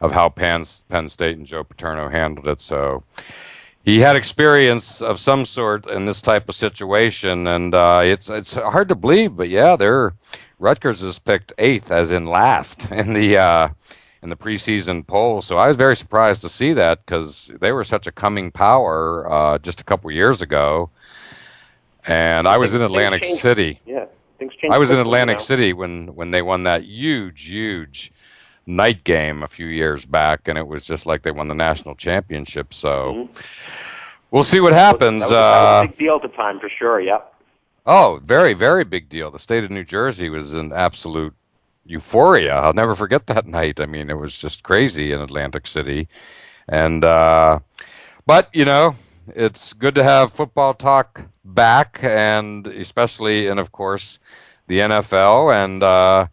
[0.01, 2.62] of how Penn, Penn State and Joe Paterno handled it.
[2.62, 3.05] So
[3.85, 8.55] he had experience of some sort in this type of situation, and uh, it's it's
[8.55, 10.14] hard to believe, but yeah, they're
[10.59, 13.68] Rutgers is picked eighth, as in last in the uh,
[14.22, 15.41] in the preseason poll.
[15.41, 19.31] So I was very surprised to see that because they were such a coming power
[19.31, 20.91] uh, just a couple years ago,
[22.07, 23.81] and I was in Atlantic City.
[23.87, 24.05] Yeah,
[24.39, 25.43] things I was in Atlantic now.
[25.43, 28.12] City when when they won that huge, huge
[28.71, 31.95] night game a few years back, and it was just like they won the national
[31.97, 32.73] championship.
[32.75, 33.29] So
[34.31, 35.25] we'll see what happens.
[35.25, 35.33] Mm-hmm.
[35.33, 37.01] That was, that was Uh, a big deal at the time, for sure.
[37.01, 37.35] Yep.
[37.87, 39.31] oh, very, very big deal.
[39.31, 41.35] The state of New Jersey was in absolute
[41.85, 42.55] euphoria.
[42.55, 43.81] I'll never forget that night.
[43.81, 46.09] I mean, it was just crazy in Atlantic City,
[46.68, 47.61] and uh,
[48.27, 48.95] but you know,
[49.29, 54.18] it's good to have football talk back, and especially, and of course,
[54.68, 55.53] the NFL.
[55.64, 56.27] And uh,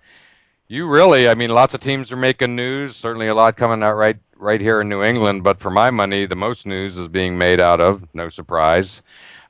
[0.67, 2.95] you really, I mean, lots of teams are making news.
[2.95, 5.43] Certainly, a lot coming out right right here in New England.
[5.43, 9.01] But for my money, the most news is being made out of, no surprise,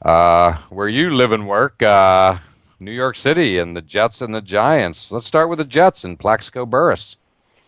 [0.04, 1.82] uh, where you live and work.
[1.82, 2.38] Uh,
[2.80, 5.12] New York City and the Jets and the Giants.
[5.12, 7.18] Let's start with the Jets and Plaxico Burress.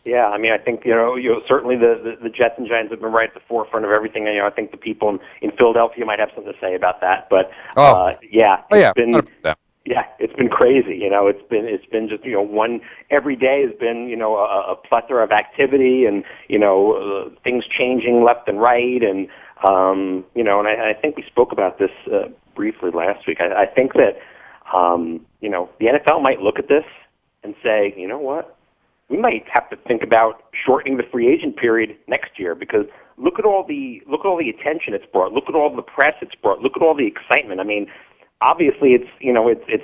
[0.05, 2.67] Yeah, I mean, I think you know, you know, certainly the, the the Jets and
[2.67, 4.25] Giants have been right at the forefront of everything.
[4.27, 6.75] And, you know, I think the people in, in Philadelphia might have something to say
[6.75, 7.27] about that.
[7.29, 7.83] But Oh.
[8.07, 9.55] uh, yeah, Oh, it's yeah, been 100%.
[9.86, 10.97] Yeah, it's been crazy.
[10.97, 14.15] You know, it's been it's been just you know one every day has been you
[14.15, 19.01] know a, a plethora of activity and you know uh, things changing left and right
[19.01, 19.27] and
[19.67, 23.39] um, you know and I, I think we spoke about this uh, briefly last week.
[23.39, 24.19] I, I think that
[24.77, 26.86] um, you know the NFL might look at this
[27.43, 28.57] and say, you know what,
[29.09, 32.86] we might have to think about shortening the free agent period next year because
[33.17, 35.34] look at all the look at all the attention it's brought.
[35.34, 36.59] Look at all the press it's brought.
[36.59, 37.59] Look at all the excitement.
[37.59, 37.88] I mean,
[38.41, 39.83] obviously it's you know it's it's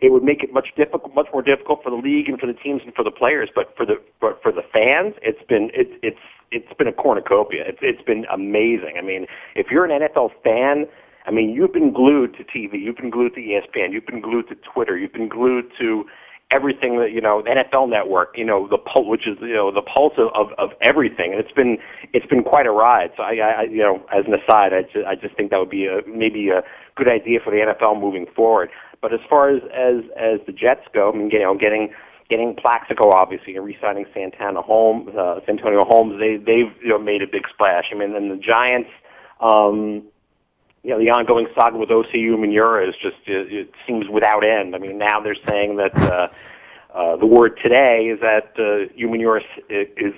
[0.00, 2.54] it would make it much difficult much more difficult for the league and for the
[2.54, 5.92] teams and for the players but for the but for the fans it's been it's
[6.02, 6.18] it's
[6.52, 7.64] it's been a cornucopia.
[7.66, 8.94] It's it's been amazing.
[8.98, 10.86] I mean if you're an nfl fan
[11.26, 14.48] i mean you've been glued to tv you've been glued to espn you've been glued
[14.48, 16.04] to twitter you've been glued to
[16.52, 19.72] everything that you know the NFL network you know the pulse which is you know
[19.72, 21.32] the pulse of, of of everything.
[21.32, 21.78] And it's been
[22.12, 23.10] it's been quite a ride.
[23.16, 25.70] So I, I you know as an aside I just, I just think that would
[25.70, 26.62] be a maybe a
[26.96, 28.70] good idea for the NFL moving forward
[29.00, 31.92] but as far as as as the Jets go I mean you know getting
[32.28, 37.22] getting Plaxico obviously and re-signing Santana Holmes uh, Santonio Holmes they they've you know made
[37.22, 38.90] a big splash I mean then the Giants
[39.40, 40.02] um
[40.86, 44.72] you know, the ongoing saga with Osi Umenyiora is just, it, it seems without end.
[44.76, 46.28] I mean, now they're saying that, uh,
[46.94, 50.14] uh, the word today is that, uh, Umenyiora is, is,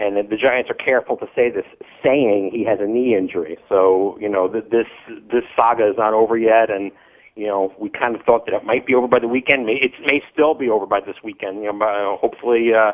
[0.00, 1.66] and the Giants are careful to say this,
[2.02, 3.58] saying he has a knee injury.
[3.68, 4.86] So, you know, th- this,
[5.30, 6.90] this saga is not over yet and,
[7.36, 9.68] you know, we kind of thought that it might be over by the weekend.
[9.68, 11.62] It may still be over by this weekend.
[11.62, 12.92] You know, hopefully, uh,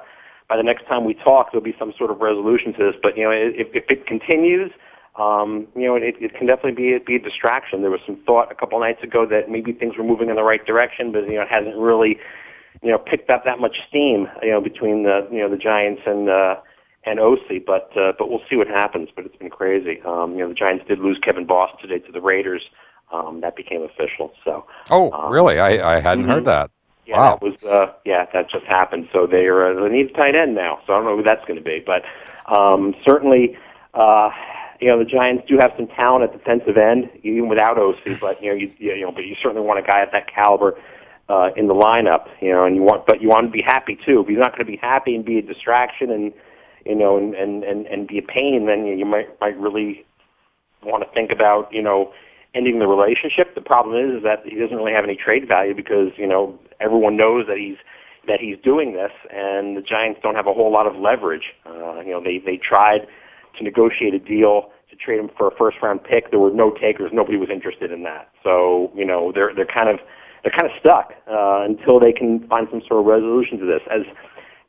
[0.49, 2.95] by the next time we talk, there'll be some sort of resolution to this.
[3.03, 4.71] But you know, if, if it continues,
[5.19, 7.81] um, you know, it, it can definitely be be a distraction.
[7.81, 10.45] There was some thought a couple nights ago that maybe things were moving in the
[10.45, 12.19] right direction, but you know, it hasn't really,
[12.83, 14.29] you know, picked up that much steam.
[14.43, 16.57] You know, between the you know the Giants and uh,
[17.07, 19.09] and Osi, but uh, but we'll see what happens.
[19.15, 20.01] But it's been crazy.
[20.03, 22.63] Um, you know, the Giants did lose Kevin Boss today to the Raiders.
[23.13, 24.33] Um, that became official.
[24.45, 25.61] So Oh, um, really?
[25.61, 26.29] I, I hadn't mhm.
[26.35, 26.71] heard that.
[27.07, 27.31] yeah, wow.
[27.31, 29.09] that was uh, yeah, that just happened.
[29.13, 30.81] So they are uh, they need a tight end now.
[30.87, 32.03] So I don't know who that's going to be, but
[32.53, 33.57] um, certainly,
[33.95, 34.31] uh,
[34.81, 38.19] you know, the Giants do have some talent at defensive end, even without Osi.
[38.21, 40.77] But you know, you, you know, but you certainly want a guy at that caliber
[41.29, 42.27] uh, in the lineup.
[42.41, 44.23] You know, and you want, but you want to be happy too.
[44.23, 46.33] If he's not going to be happy and be a distraction and
[46.87, 50.05] you know, and and and, and be a pain, then you, might might really
[50.83, 52.13] want to think about you know
[52.55, 53.55] ending the relationship.
[53.55, 56.59] The problem is, is that he doesn't really have any trade value because you know
[56.81, 57.77] everyone knows that he's
[58.27, 61.55] that he's doing this, and the Giants don't have a whole lot of leverage.
[61.65, 63.07] Uh, you know, they they tried
[63.59, 66.31] to negotiate a deal to trade him for a first round pick.
[66.31, 67.11] There were no takers.
[67.13, 68.29] Nobody was interested in that.
[68.43, 69.99] So you know they're they're kind of
[70.43, 73.83] they're kind of stuck uh, until they can find some sort of resolution to this.
[73.91, 74.03] As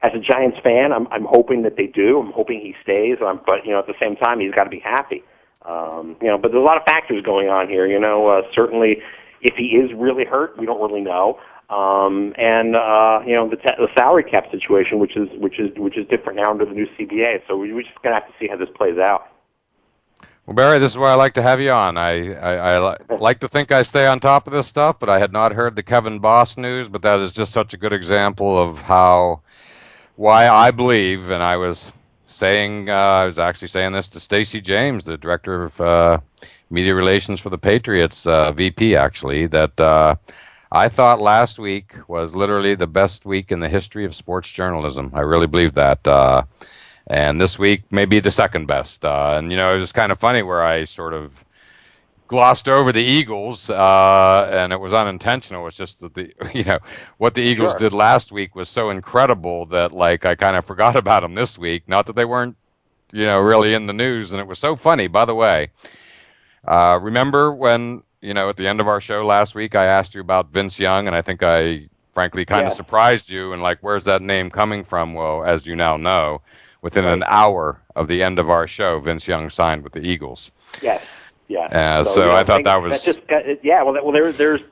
[0.01, 2.19] as a Giants fan, I'm I'm hoping that they do.
[2.19, 3.17] I'm hoping he stays.
[3.25, 5.23] Um, but you know, at the same time, he's got to be happy.
[5.65, 7.87] Um, you know, but there's a lot of factors going on here.
[7.87, 8.97] You know, uh, certainly,
[9.41, 11.39] if he is really hurt, we don't really know.
[11.69, 15.69] Um, and uh, you know the, t- the salary cap situation, which is which is
[15.77, 17.41] which is different now under the new CBA.
[17.47, 19.27] So we, we're just gonna have to see how this plays out.
[20.47, 21.97] Well, Barry, this is why I like to have you on.
[21.97, 25.09] I, I, I li- like to think I stay on top of this stuff, but
[25.09, 26.87] I had not heard the Kevin Boss news.
[26.87, 29.41] But that is just such a good example of how,
[30.17, 31.91] why I believe, and I was
[32.25, 36.19] saying, uh, I was actually saying this to Stacey James, the director of uh,
[36.69, 40.15] media relations for the Patriots, uh, VP, actually, that uh,
[40.71, 45.11] I thought last week was literally the best week in the history of sports journalism.
[45.13, 46.05] I really believe that.
[46.05, 46.43] Uh,
[47.05, 49.05] and this week may be the second best.
[49.05, 51.45] Uh, and you know, it was kind of funny where I sort of
[52.27, 55.65] glossed over the Eagles, uh, and it was unintentional.
[55.67, 56.79] It's just that the you know
[57.17, 57.79] what the Eagles Sure.
[57.79, 61.57] did last week was so incredible that like I kind of forgot about them this
[61.57, 61.87] week.
[61.87, 62.57] Not that they weren't
[63.11, 65.07] you know really in the news, and it was so funny.
[65.07, 65.69] By the way,
[66.65, 70.15] uh, remember when you know at the end of our show last week I asked
[70.15, 72.77] you about Vince Young, and I think I frankly kind of Yeah.
[72.77, 75.13] surprised you and like where's that name coming from?
[75.13, 76.41] Well, as you now know.
[76.79, 80.51] Within an hour of the end of our show, Vince Young signed with the Eagles.
[80.79, 81.01] Yes.
[81.47, 81.65] Yeah.
[81.65, 83.21] Uh, so you know, I thought that was- just
[83.63, 83.83] yeah.
[83.83, 84.63] Well, that, well, there, there's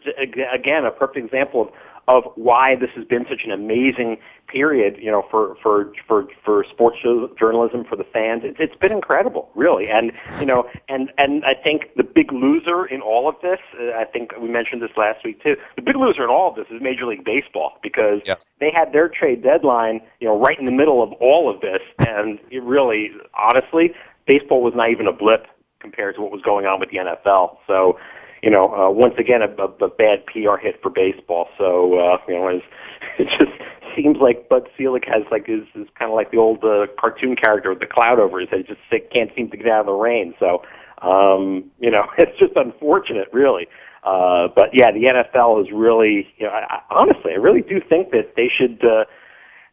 [0.54, 1.70] again a perfect example of
[2.08, 4.18] of why this has been such an amazing
[4.48, 4.96] period.
[5.02, 8.92] You know, for for for for sports jo- journalism for the fans, it's it's been
[8.92, 9.88] incredible, really.
[9.90, 13.98] And you know, and and I think the big loser in all of this, uh,
[13.98, 15.56] I think we mentioned this last week too.
[15.78, 18.22] The big loser in all of this is Major League Baseball because
[18.60, 21.82] they had their trade deadline, you know, right in the middle of all of this,
[22.00, 23.94] and it really, honestly,
[24.28, 25.48] baseball was not even a blip
[25.86, 27.58] compared to what was going on with the NFL.
[27.68, 28.00] So,
[28.42, 31.48] you know, uh, once again, a, a, a bad PR hit for baseball.
[31.60, 32.48] So, uh, you know,
[33.20, 33.54] it just
[33.96, 37.36] seems like Bud Selig has like is, is kind of like the old uh, cartoon
[37.36, 38.62] character with the cloud over his head.
[38.62, 40.34] He just sick, can't seem to get out of the rain.
[40.40, 40.64] So,
[41.04, 43.68] um, you know, it's just unfortunate, really.
[44.04, 47.80] Uh, but yeah, the NFL is really, you know, I, I, honestly, I really do
[47.88, 49.06] think that they should, uh,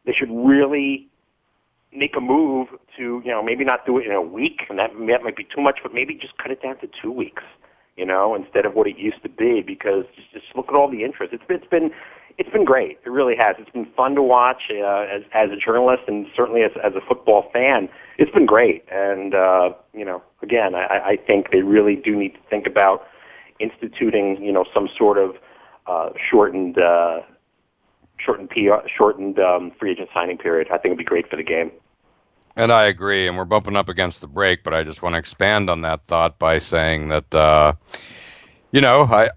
[0.05, 1.09] they should really
[1.95, 4.91] make a move to, you know, maybe not do it in a week, and that,
[5.09, 7.43] that might be too much, but maybe just cut it down to two weeks,
[7.97, 9.63] you know, instead of what it used to be.
[9.63, 11.33] Because just, just look at all the interest.
[11.33, 11.91] It's, it's been,
[12.39, 12.99] it's been great.
[13.05, 13.57] It really has.
[13.59, 17.01] It's been fun to watch uh, as as a journalist, and certainly as as a
[17.07, 17.89] football fan.
[18.19, 18.85] It's been great.
[18.91, 23.07] And uh, you know, again, I, I think they really do need to think about
[23.61, 25.37] instituting, you know, some sort of
[25.87, 26.79] uh, shortened.
[26.79, 27.21] Uh,
[28.25, 30.69] Shortened PR, shortened um, free agent signing period.
[30.69, 31.73] I think it would be great for the game.
[32.55, 35.19] And I agree, and we're bumping up against the break, but I just want to
[35.19, 37.75] expand on that thought by saying that, uh,
[38.71, 39.31] you know, I,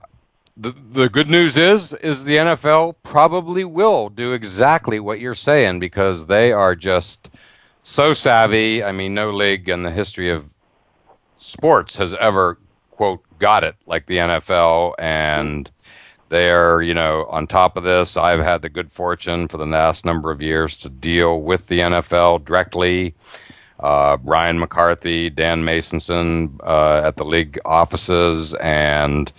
[0.57, 5.80] the the good news is is the NFL probably will do exactly what you're saying
[5.80, 7.30] because they are just
[7.84, 8.84] so savvy.
[8.84, 10.53] I mean, no league in the history of
[11.38, 12.57] sports has ever
[12.91, 15.70] quote got it like the NFL and
[16.30, 20.05] they're you know on top of this i've had the good fortune for the last
[20.05, 23.13] number of years to deal with the nfl directly
[23.80, 29.32] uh, mccarthy dan masonson uh, at the league offices and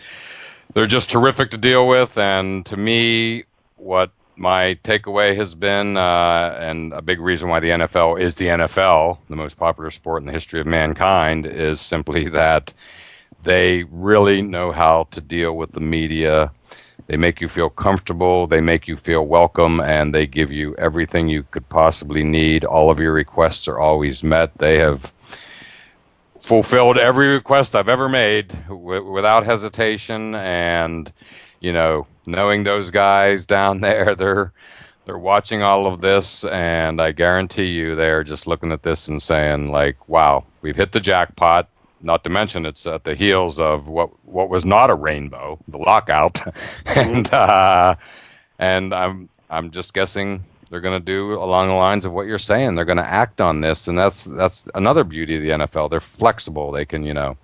[0.75, 3.45] they're just terrific to deal with and to me
[3.77, 8.47] what my takeaway has been uh, and a big reason why the nfl is the
[8.47, 12.73] nfl the most popular sport in the history of mankind is simply that
[13.47, 16.53] they really know how to deal with the media.
[17.07, 21.29] They make you feel comfortable, they make you feel welcome, and they give you everything
[21.29, 22.65] you could possibly need.
[22.65, 24.59] All of your requests are always met.
[24.59, 25.13] They have
[26.41, 30.35] fulfilled every request I've ever made w- without hesitation.
[30.35, 31.13] And,
[31.61, 34.53] you know, knowing those guys down there, they're.
[35.05, 39.23] They're watching all of this, and I guarantee you they're just looking at this and
[39.23, 41.69] saying, like, wow, we've hit the jackpot
[42.01, 45.79] not to mention it's at the heels of what what was not a rainbow, the
[45.79, 46.41] lockout,
[46.87, 47.97] and uh,
[48.59, 52.39] and I'm I'm just guessing they're going to do along the lines of what you're
[52.39, 52.75] saying.
[52.75, 55.91] They're going to act on this, and that's that's another beauty of the NFL.
[55.91, 56.73] They're flexible.
[56.73, 57.37] They can you know,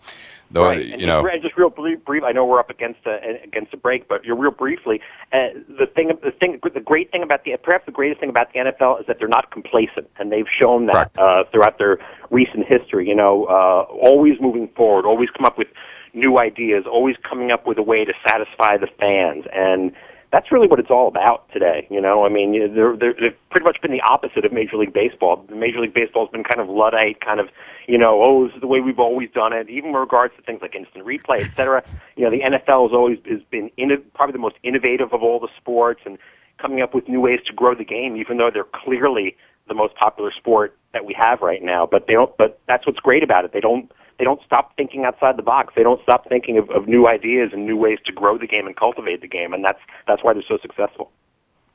[0.52, 0.84] though right.
[0.84, 1.22] you And know.
[1.22, 2.22] just, just real brief, brief.
[2.22, 5.00] I know we're up against a, against a break, but you're real briefly.
[5.32, 8.52] Uh, the thing, the thing, the great thing about the perhaps the greatest thing about
[8.52, 11.98] the NFL is that they're not complacent, and they've shown that uh, throughout their
[12.30, 13.08] recent history.
[13.08, 15.68] You know, uh, always moving forward, always come up with
[16.14, 19.92] new ideas, always coming up with a way to satisfy the fans, and
[20.32, 21.86] that's really what it's all about today.
[21.90, 24.94] You know, I mean, they're, they're, they've pretty much been the opposite of Major League
[24.94, 25.44] Baseball.
[25.54, 27.50] Major League Baseball has been kind of luddite, kind of,
[27.86, 29.68] you know, oh, this is the way we've always done it.
[29.68, 31.84] Even in regards to things like instant replay, et cetera.
[32.14, 35.40] You know, the NFL has always has been inno- probably the most innovative of all
[35.40, 36.18] the sports and
[36.58, 39.34] coming up with new ways to grow the game, even though they're clearly
[39.72, 41.88] the most popular sport that we have right now.
[41.90, 42.36] But they don't.
[42.36, 43.52] But that's what's great about it.
[43.52, 43.90] They don't.
[44.18, 45.72] They don't stop thinking outside the box.
[45.74, 48.66] They don't stop thinking of, of new ideas and new ways to grow the game
[48.66, 51.10] and cultivate the game, and that's that's why they're so successful.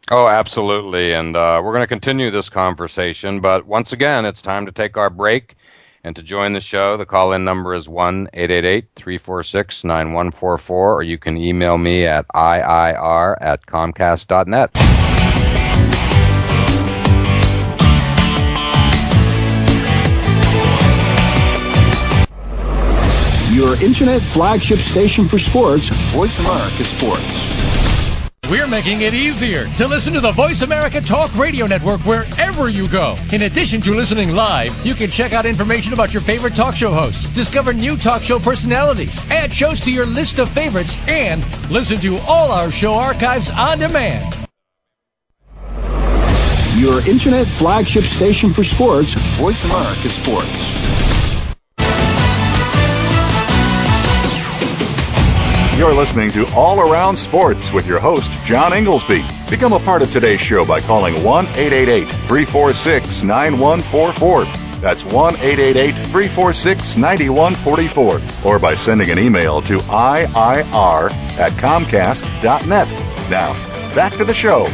[0.09, 1.11] Oh, absolutely.
[1.11, 3.41] And uh, we're going to continue this conversation.
[3.41, 5.55] But once again, it's time to take our break.
[6.03, 11.17] And to join the show, the call in number is 1 346 9144, or you
[11.17, 14.96] can email me at IIR at Comcast.net.
[23.57, 27.51] Your internet flagship station for sports, Voice America Sports.
[28.51, 32.87] We're making it easier to listen to the Voice America Talk Radio Network wherever you
[32.87, 33.15] go.
[33.33, 36.93] In addition to listening live, you can check out information about your favorite talk show
[36.93, 41.97] hosts, discover new talk show personalities, add shows to your list of favorites, and listen
[41.97, 44.37] to all our show archives on demand.
[46.75, 51.16] Your internet flagship station for sports, Voice America Sports.
[55.77, 59.47] You're listening to All Around Sports with your host, John Ingoldsby.
[59.47, 64.45] Become a part of today's show by calling 1 888 346 9144.
[64.81, 68.21] That's 1 888 346 9144.
[68.43, 72.91] Or by sending an email to IIR at Comcast.net.
[73.29, 73.53] Now,
[73.93, 74.65] back to the show.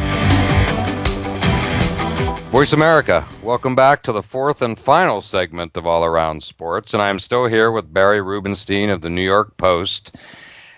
[2.49, 6.93] Voice America, welcome back to the fourth and final segment of All Around Sports.
[6.93, 10.15] And I'm still here with Barry Rubenstein of the New York Post.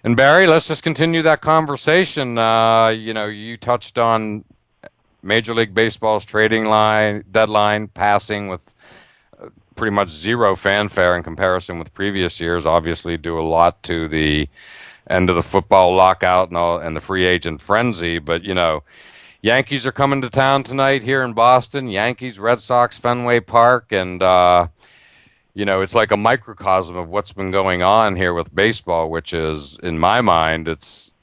[0.06, 2.38] And Barry, let's just continue that conversation.
[2.38, 4.46] Uh, you know, you touched on
[5.24, 8.76] Major League Baseball's trading line deadline passing with
[9.42, 12.68] uh, pretty much zero fanfare in comparison with previous years.
[12.68, 14.48] Obviously, due a lot to the
[15.10, 18.20] end of the football lockout and all, and the free agent frenzy.
[18.20, 18.84] But you know,
[19.42, 21.88] Yankees are coming to town tonight here in Boston.
[21.88, 24.68] Yankees, Red Sox, Fenway Park, and uh,
[25.56, 29.34] you know, it's like a microcosm of what's been going on here with baseball, which
[29.34, 31.14] is, in my mind, it's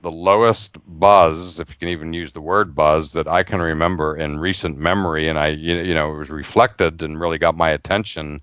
[0.00, 4.16] the lowest buzz, if you can even use the word buzz, that I can remember
[4.16, 5.28] in recent memory.
[5.28, 8.40] And I, you know, it was reflected and really got my attention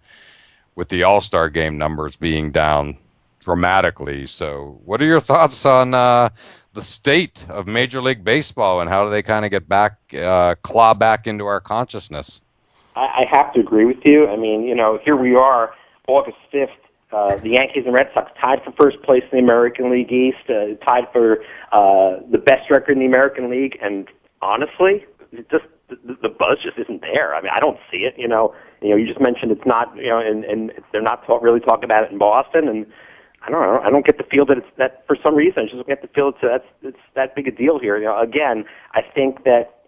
[0.76, 2.98] with the All Star game numbers being down
[3.40, 4.28] dramatically.
[4.28, 6.30] So, what are your thoughts on uh,
[6.74, 10.54] the state of Major League Baseball and how do they kind of get back, uh,
[10.62, 12.42] claw back into our consciousness?
[12.96, 14.28] I, I have to agree with you.
[14.28, 15.74] I mean, you know, here we are,
[16.08, 16.70] August 5th.
[17.12, 20.50] Uh, the Yankees and Red Sox tied for first place in the American League East,
[20.50, 24.08] uh, tied for uh, the best record in the American League, and
[24.42, 27.36] honestly, it just the, the buzz just isn't there.
[27.36, 28.16] I mean, I don't see it.
[28.18, 31.24] You know, you know, you just mentioned it's not, you know, and and they're not
[31.28, 32.88] talk, really talking about it in Boston, and
[33.46, 33.80] I don't know.
[33.84, 35.64] I don't get the feel that it's that for some reason.
[35.64, 37.98] I just don't get the feel it's that's it's that big a deal here.
[37.98, 39.83] You know, again, I think that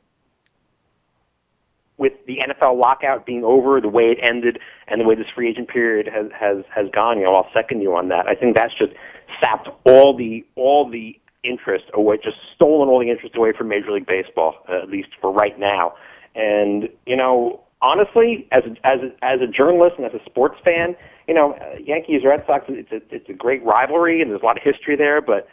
[1.98, 5.50] with the NFL lockout being over, the way it ended, and the way this free
[5.50, 8.28] agent period has has has gone, you know, I'll second you on that.
[8.28, 8.94] I think that's just
[9.40, 13.92] sapped all the all the interest away, just stolen all the interest away from Major
[13.92, 15.94] League Baseball, uh, at least for right now.
[16.36, 20.96] And you know, honestly, as as as a journalist and as a sports fan,
[21.28, 24.46] you know, uh, Yankees Red Sox, it's a it's a great rivalry, and there's a
[24.46, 25.22] lot of history there.
[25.22, 25.48] But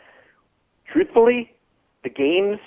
[0.90, 1.52] truthfully,
[2.02, 2.58] the games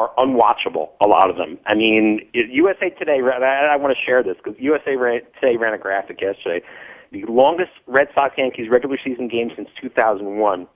[0.00, 0.90] are unwatchable.
[1.00, 1.58] A lot of them.
[1.66, 3.20] I mean, USA Today.
[3.20, 4.96] I, I want to share this because USA
[5.40, 6.64] Today ran a graphic yesterday.
[7.12, 10.66] The longest Red Sox Yankees regular season game since 2001.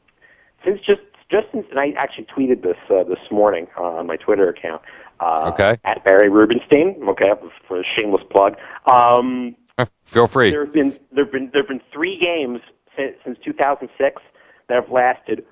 [0.65, 1.01] Since just
[1.31, 4.83] just since, and I actually tweeted this uh, this morning uh, on my Twitter account.
[5.21, 5.79] Uh, okay.
[5.85, 6.97] At Barry Rubenstein.
[7.09, 7.31] Okay,
[7.67, 8.57] for a shameless plug.
[8.91, 9.57] Um,
[10.05, 10.51] Feel free.
[10.51, 12.61] There have been there have been there have been three games
[12.97, 14.23] since, since 2006
[14.69, 15.45] that have lasted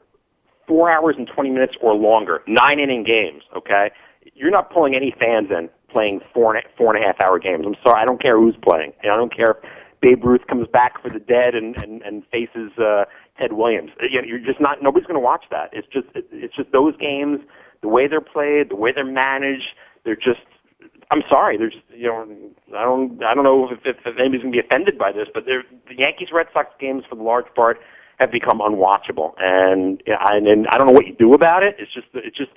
[0.67, 3.91] four hours and 20 minutes or longer, nine inning games, okay?
[4.35, 7.65] You're not pulling any fans in playing four and, four and a half hour games.
[7.67, 8.93] I'm sorry, I don't care who's playing.
[9.03, 9.57] I don't care if
[10.01, 13.05] Babe Ruth comes back for the dead and, and, and faces uh,
[13.39, 13.91] Ted Williams.
[14.01, 15.71] You're just not, nobody's going to watch that.
[15.73, 17.41] It's just, it's just those games,
[17.83, 20.41] the way they're played, the way they're managed, they're just,
[21.11, 21.59] I'm sorry.
[21.59, 22.27] There's, you know,
[22.77, 25.29] I don't, I don't know if, if, if anybody's going to be offended by this,
[25.33, 25.63] but the
[25.97, 27.79] Yankees Red Sox games, for the large part,
[28.23, 31.77] have become unwatchable, and and, and I don't know what you do about it.
[31.79, 32.51] It's just it's just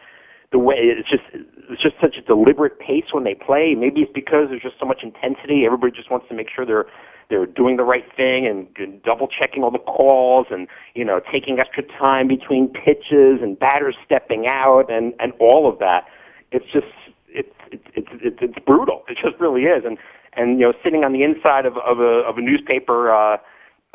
[0.51, 1.23] the way it's just
[1.69, 3.75] it's just such a deliberate pace when they play.
[3.75, 5.65] Maybe it's because there's just so much intensity.
[5.65, 6.85] Everybody just wants to make sure they're
[7.29, 8.67] they're doing the right thing and,
[9.03, 13.95] double checking all the calls and you know taking extra time between pitches and batters
[14.05, 16.05] stepping out and and all of that.
[16.51, 16.87] It's just
[17.27, 19.03] it's it's it's it's, it's brutal.
[19.09, 19.83] It just really is.
[19.85, 19.97] And
[20.33, 23.11] and you know sitting on the inside of of a of a newspaper.
[23.11, 23.37] uh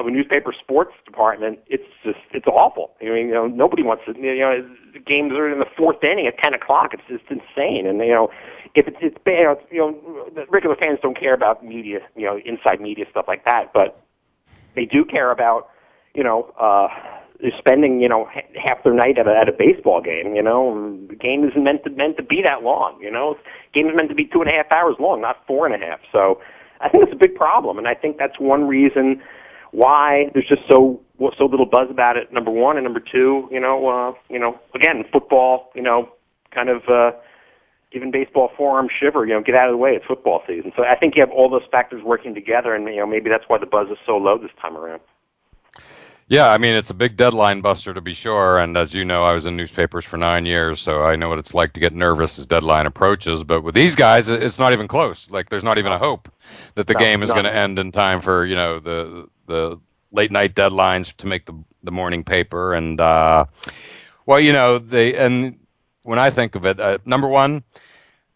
[0.01, 2.93] of a newspaper sports department, it's just it's awful.
[3.01, 4.19] I mean, you know, nobody wants to.
[4.19, 4.69] You know,
[5.07, 6.95] games are in the fourth inning at ten o'clock.
[6.95, 7.87] It's just insane.
[7.87, 8.31] And you know,
[8.75, 12.41] if it's it's bad, you know, the regular fans don't care about media, you know,
[12.45, 14.03] inside media stuff like that, but
[14.75, 15.69] they do care about,
[16.15, 16.89] you know, uh,
[17.59, 20.35] spending you know half their night at a, at a baseball game.
[20.35, 22.99] You know, the game isn't meant to meant to be that long.
[23.03, 25.47] You know, the game is meant to be two and a half hours long, not
[25.47, 26.01] four and a half.
[26.11, 26.41] So.
[26.83, 29.21] I think it's a big problem, and I think that's one reason
[29.73, 31.01] why there's just so
[31.39, 32.33] so little buzz about it.
[32.33, 36.09] Number one, and number two, you know, uh, you know, again, football, you know,
[36.53, 37.13] kind of uh,
[37.93, 39.27] giving baseball a forearm shiver.
[39.27, 39.91] You know, get out of the way.
[39.93, 40.73] It's football season.
[40.77, 43.45] So I think you have all those factors working together, and you know, maybe that's
[43.49, 45.01] why the buzz is so low this time around.
[46.29, 49.25] Yeah, I mean it's a big deadline buster to be sure, and as you know,
[49.25, 51.93] I was in newspapers for nine years, so I know what it's like to get
[51.93, 53.45] nervous as deadline approaches.
[53.45, 55.31] But with these guys, it's not even close.
[55.31, 56.29] Like there's not even a hope
[56.77, 59.81] that the No, game is going to end in time for you know the the
[60.13, 62.73] late night deadlines to make the the morning paper.
[62.75, 63.47] And uh,
[64.27, 65.59] well, you know they and
[66.03, 67.65] when I think of it, uh, number one,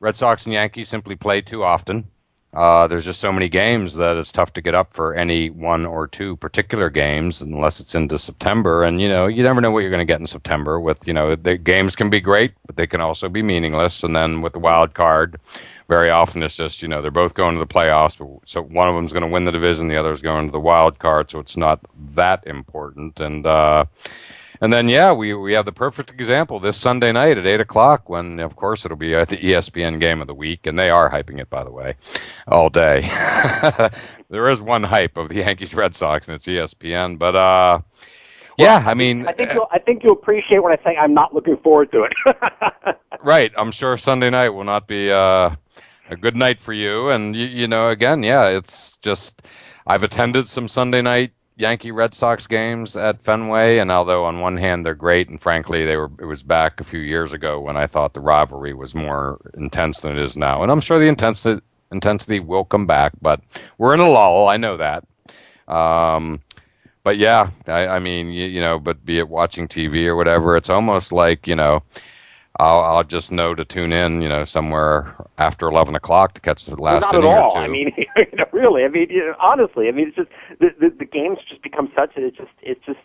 [0.01, 2.11] Red Sox and Yankees simply play too often.
[2.55, 5.85] Uh, there's just so many games that it's tough to get up for any one
[5.85, 8.85] or two particular games unless it's into September.
[8.85, 11.13] And, you know, you never know what you're going to get in September with, you
[11.13, 14.05] know, the games can be great, but they can also be meaningless.
[14.05, 15.41] And then with the wild card,
[15.89, 18.17] very often it's just, you know, they're both going to the playoffs.
[18.17, 20.61] But, so one of them's going to win the division, the other's going to the
[20.61, 21.33] wild card.
[21.33, 21.81] So it's not
[22.15, 23.21] that important.
[23.21, 23.87] And, uh,
[24.65, 28.09] and then, yeah, we, we have the perfect example this Sunday night at 8 o'clock
[28.09, 30.67] when, of course, it'll be uh, the ESPN game of the week.
[30.67, 31.97] And they are hyping it, by the way,
[32.49, 33.03] all day.
[34.31, 37.19] there is one hype of the Yankees Red Sox, and it's ESPN.
[37.19, 37.81] But, uh,
[38.57, 41.35] yeah, I mean, I think you'll I think you'll appreciate when I say I'm not
[41.35, 42.97] looking forward to it.
[43.23, 43.53] right.
[43.59, 45.57] I'm sure Sunday night will not be uh,
[46.09, 47.11] a good night for you.
[47.11, 49.47] And, you, you know, again, yeah, it's just,
[49.87, 54.57] I've attended some Sunday night Yankee Red Sox games at Fenway, and although on one
[54.57, 57.77] hand they're great, and frankly they were, it was back a few years ago when
[57.77, 61.07] I thought the rivalry was more intense than it is now, and I'm sure the
[61.07, 61.61] intensity
[61.93, 63.41] intensity will come back, but
[63.79, 64.49] we're in a lull.
[64.49, 65.05] I know that.
[65.73, 66.41] Um,
[67.05, 70.57] but yeah, I, I mean, you, you know, but be it watching TV or whatever,
[70.57, 71.85] it's almost like you know,
[72.61, 76.67] I'll, I'll just know to tune in, you know, somewhere after eleven o'clock to catch
[76.67, 77.51] the last not inning at all.
[77.51, 77.59] or two.
[77.59, 78.85] I mean, you know, really.
[78.85, 79.89] I mean, you know, honestly.
[79.89, 80.29] I mean, it's just
[80.61, 82.15] the, the the games just become such.
[82.15, 82.99] That it's just it's just.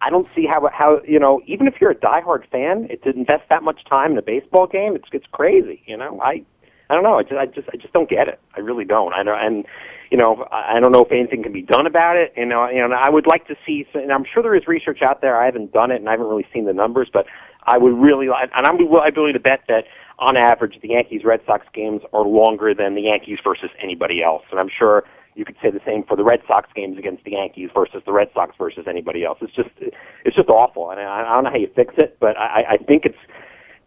[0.00, 3.10] I don't see how how you know even if you're a diehard fan, it to
[3.10, 5.82] invest that much time in a baseball game, it's it's crazy.
[5.86, 6.44] You know, I
[6.88, 7.18] I don't know.
[7.18, 8.38] I just I just I just don't get it.
[8.56, 9.12] I really don't.
[9.12, 9.66] I know and
[10.12, 12.32] you know I I don't know if anything can be done about it.
[12.36, 13.86] You know, you know I would like to see.
[13.92, 15.40] And I'm sure there is research out there.
[15.40, 17.26] I haven't done it and I haven't really seen the numbers, but
[17.68, 18.50] I would really like.
[18.54, 19.84] And I'm I'm willing to bet that
[20.18, 24.42] on average the Yankees Red Sox games are longer than the Yankees versus anybody else.
[24.50, 25.04] And I'm sure
[25.34, 28.12] you could say the same for the Red Sox games against the Yankees versus the
[28.12, 29.38] Red Sox versus anybody else.
[29.40, 29.70] It's just
[30.24, 32.76] it's just awful, and I, I don't know how you fix it, but I, I
[32.78, 33.18] think it's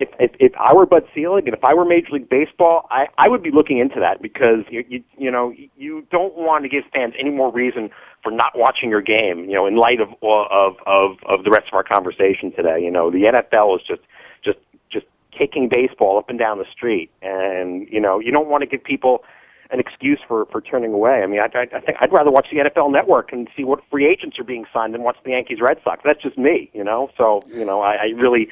[0.01, 3.07] if, if if I were Bud Selig and if I were Major League Baseball, I
[3.17, 6.69] I would be looking into that because you you you know you don't want to
[6.69, 7.91] give fans any more reason
[8.23, 9.45] for not watching your game.
[9.45, 12.91] You know, in light of of of of the rest of our conversation today, you
[12.91, 14.01] know, the NFL is just
[14.43, 14.57] just
[14.89, 18.67] just kicking baseball up and down the street, and you know you don't want to
[18.67, 19.23] give people
[19.69, 21.21] an excuse for for turning away.
[21.23, 23.81] I mean, I, I, I think I'd rather watch the NFL Network and see what
[23.89, 26.01] free agents are being signed than watch the Yankees Red Sox.
[26.03, 27.11] That's just me, you know.
[27.17, 28.49] So you know, I, I really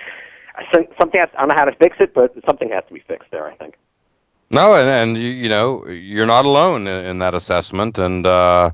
[0.56, 2.94] I think something has, I don't know how to fix it, but something has to
[2.94, 3.48] be fixed there.
[3.48, 3.76] I think.
[4.52, 8.72] No, and, and you, you know you're not alone in, in that assessment, and uh,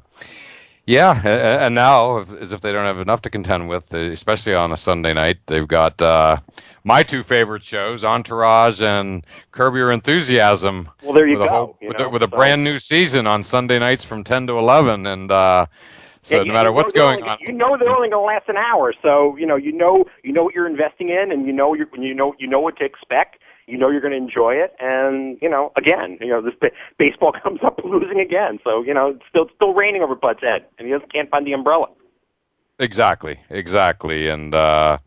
[0.86, 4.54] yeah, a- and now if- as if they don't have enough to contend with, especially
[4.54, 6.38] on a Sunday night, they've got uh,
[6.86, 10.90] my two favorite shows, Entourage and Curb Your Enthusiasm.
[11.04, 12.64] Well, there you with A go, whole, you with, know, a, with a so- brand
[12.64, 15.66] new season on Sunday nights from ten to eleven, and uh,
[16.26, 18.50] so Yeah, no matter what's going only, on, you know they're only going to last
[18.50, 18.94] an hour.
[19.00, 21.86] So you know you know you know what you're investing in, and you know you
[22.00, 23.38] you know you know what to expect.
[23.68, 26.72] You know you're going to enjoy it, and you know again, you know this ba-
[26.98, 28.58] baseball comes up losing again.
[28.64, 31.30] So you know it's still it's still raining over Bud's head, and he just can't
[31.30, 31.90] find the umbrella.
[32.80, 34.98] Exactly, exactly, and uh,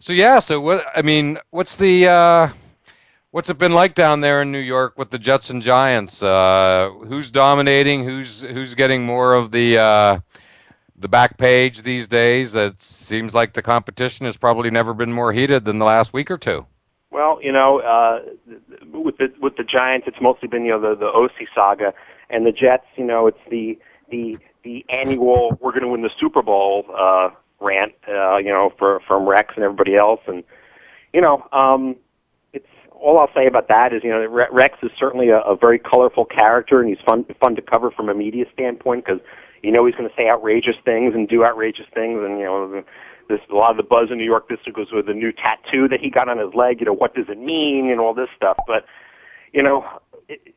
[0.00, 0.40] so yeah.
[0.40, 0.84] So what?
[0.92, 2.48] I mean, what's the uh,
[3.30, 6.20] what's it been like down there in New York with the Jets and Giants?
[6.20, 8.04] Uh, who's dominating?
[8.04, 10.20] Who's who's getting more of the uh,
[10.98, 12.54] the back page these days?
[12.54, 16.30] It seems like the competition has probably never been more heated than the last week
[16.30, 16.66] or two.
[17.10, 18.20] Well, you know, uh,
[18.92, 21.94] with the with the Giants, it's mostly been you know the the Osi saga,
[22.28, 23.78] and the Jets, you know, it's the
[24.10, 27.30] the the annual we're going to win the Super Bowl uh,
[27.60, 30.44] rant, uh, you know, for from Rex and everybody else, and
[31.14, 31.96] you know, um,
[32.52, 35.78] it's all I'll say about that is you know Rex is certainly a, a very
[35.78, 39.20] colorful character, and he's fun fun to cover from a media standpoint because
[39.62, 42.84] you know he's going to say outrageous things and do outrageous things, and you know
[43.28, 45.88] this a lot of the buzz in New York this was with the new tattoo
[45.88, 46.80] that he got on his leg.
[46.80, 48.84] You know what does it mean and all this stuff, but
[49.52, 49.84] you know
[50.28, 50.54] it,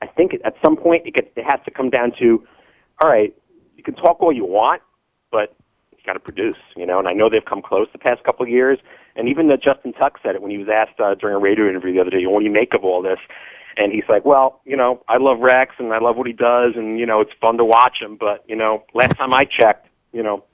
[0.00, 2.44] I think at some point it, gets, it has to come down to,
[3.02, 3.34] all right,
[3.76, 4.82] you can talk all you want,
[5.30, 5.54] but
[5.92, 6.98] you got to produce, you know.
[6.98, 8.78] And I know they've come close the past couple of years,
[9.16, 11.68] and even the Justin Tuck said it when he was asked uh, during a radio
[11.68, 13.18] interview the other day, "What do you make of all this?"
[13.76, 16.74] And he's like, "Well, you know, I love Rex and I love what he does,
[16.76, 18.16] and you know, it's fun to watch him.
[18.16, 20.44] But you know, last time I checked, you know,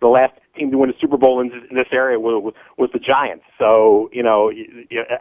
[0.00, 3.44] the last team to win a Super Bowl in this, area was, was the Giants.
[3.58, 4.52] So you know,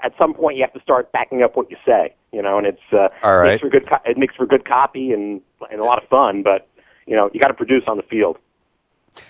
[0.04, 2.14] at some point you have to start backing up what you say.
[2.32, 3.47] You know, and it's uh, All right.
[3.47, 3.88] makes for good.
[3.88, 5.41] Co- it makes for good copy and
[5.72, 6.43] and a lot of fun.
[6.43, 6.68] But
[7.06, 8.38] you know, you got to produce on the field.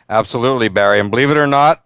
[0.10, 1.00] Absolutely, Barry.
[1.00, 1.84] And believe it or not,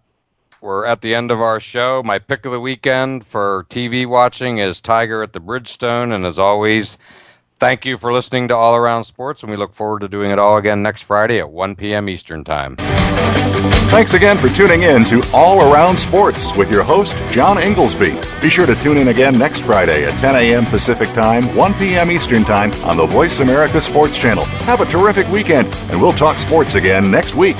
[0.66, 2.02] we're at the end of our show.
[2.04, 6.12] My pick of the weekend for TV watching is Tiger at the Bridgestone.
[6.12, 6.98] And as always,
[7.58, 9.44] thank you for listening to All Around Sports.
[9.44, 12.08] And we look forward to doing it all again next Friday at 1 p.m.
[12.08, 12.74] Eastern Time.
[13.88, 18.42] Thanks again for tuning in to All Around Sports with your host, John Ingoldsby.
[18.42, 20.66] Be sure to tune in again next Friday at 10 a.m.
[20.66, 22.10] Pacific Time, 1 p.m.
[22.10, 24.44] Eastern Time on the Voice America Sports Channel.
[24.66, 27.56] Have a terrific weekend, and we'll talk sports again next week.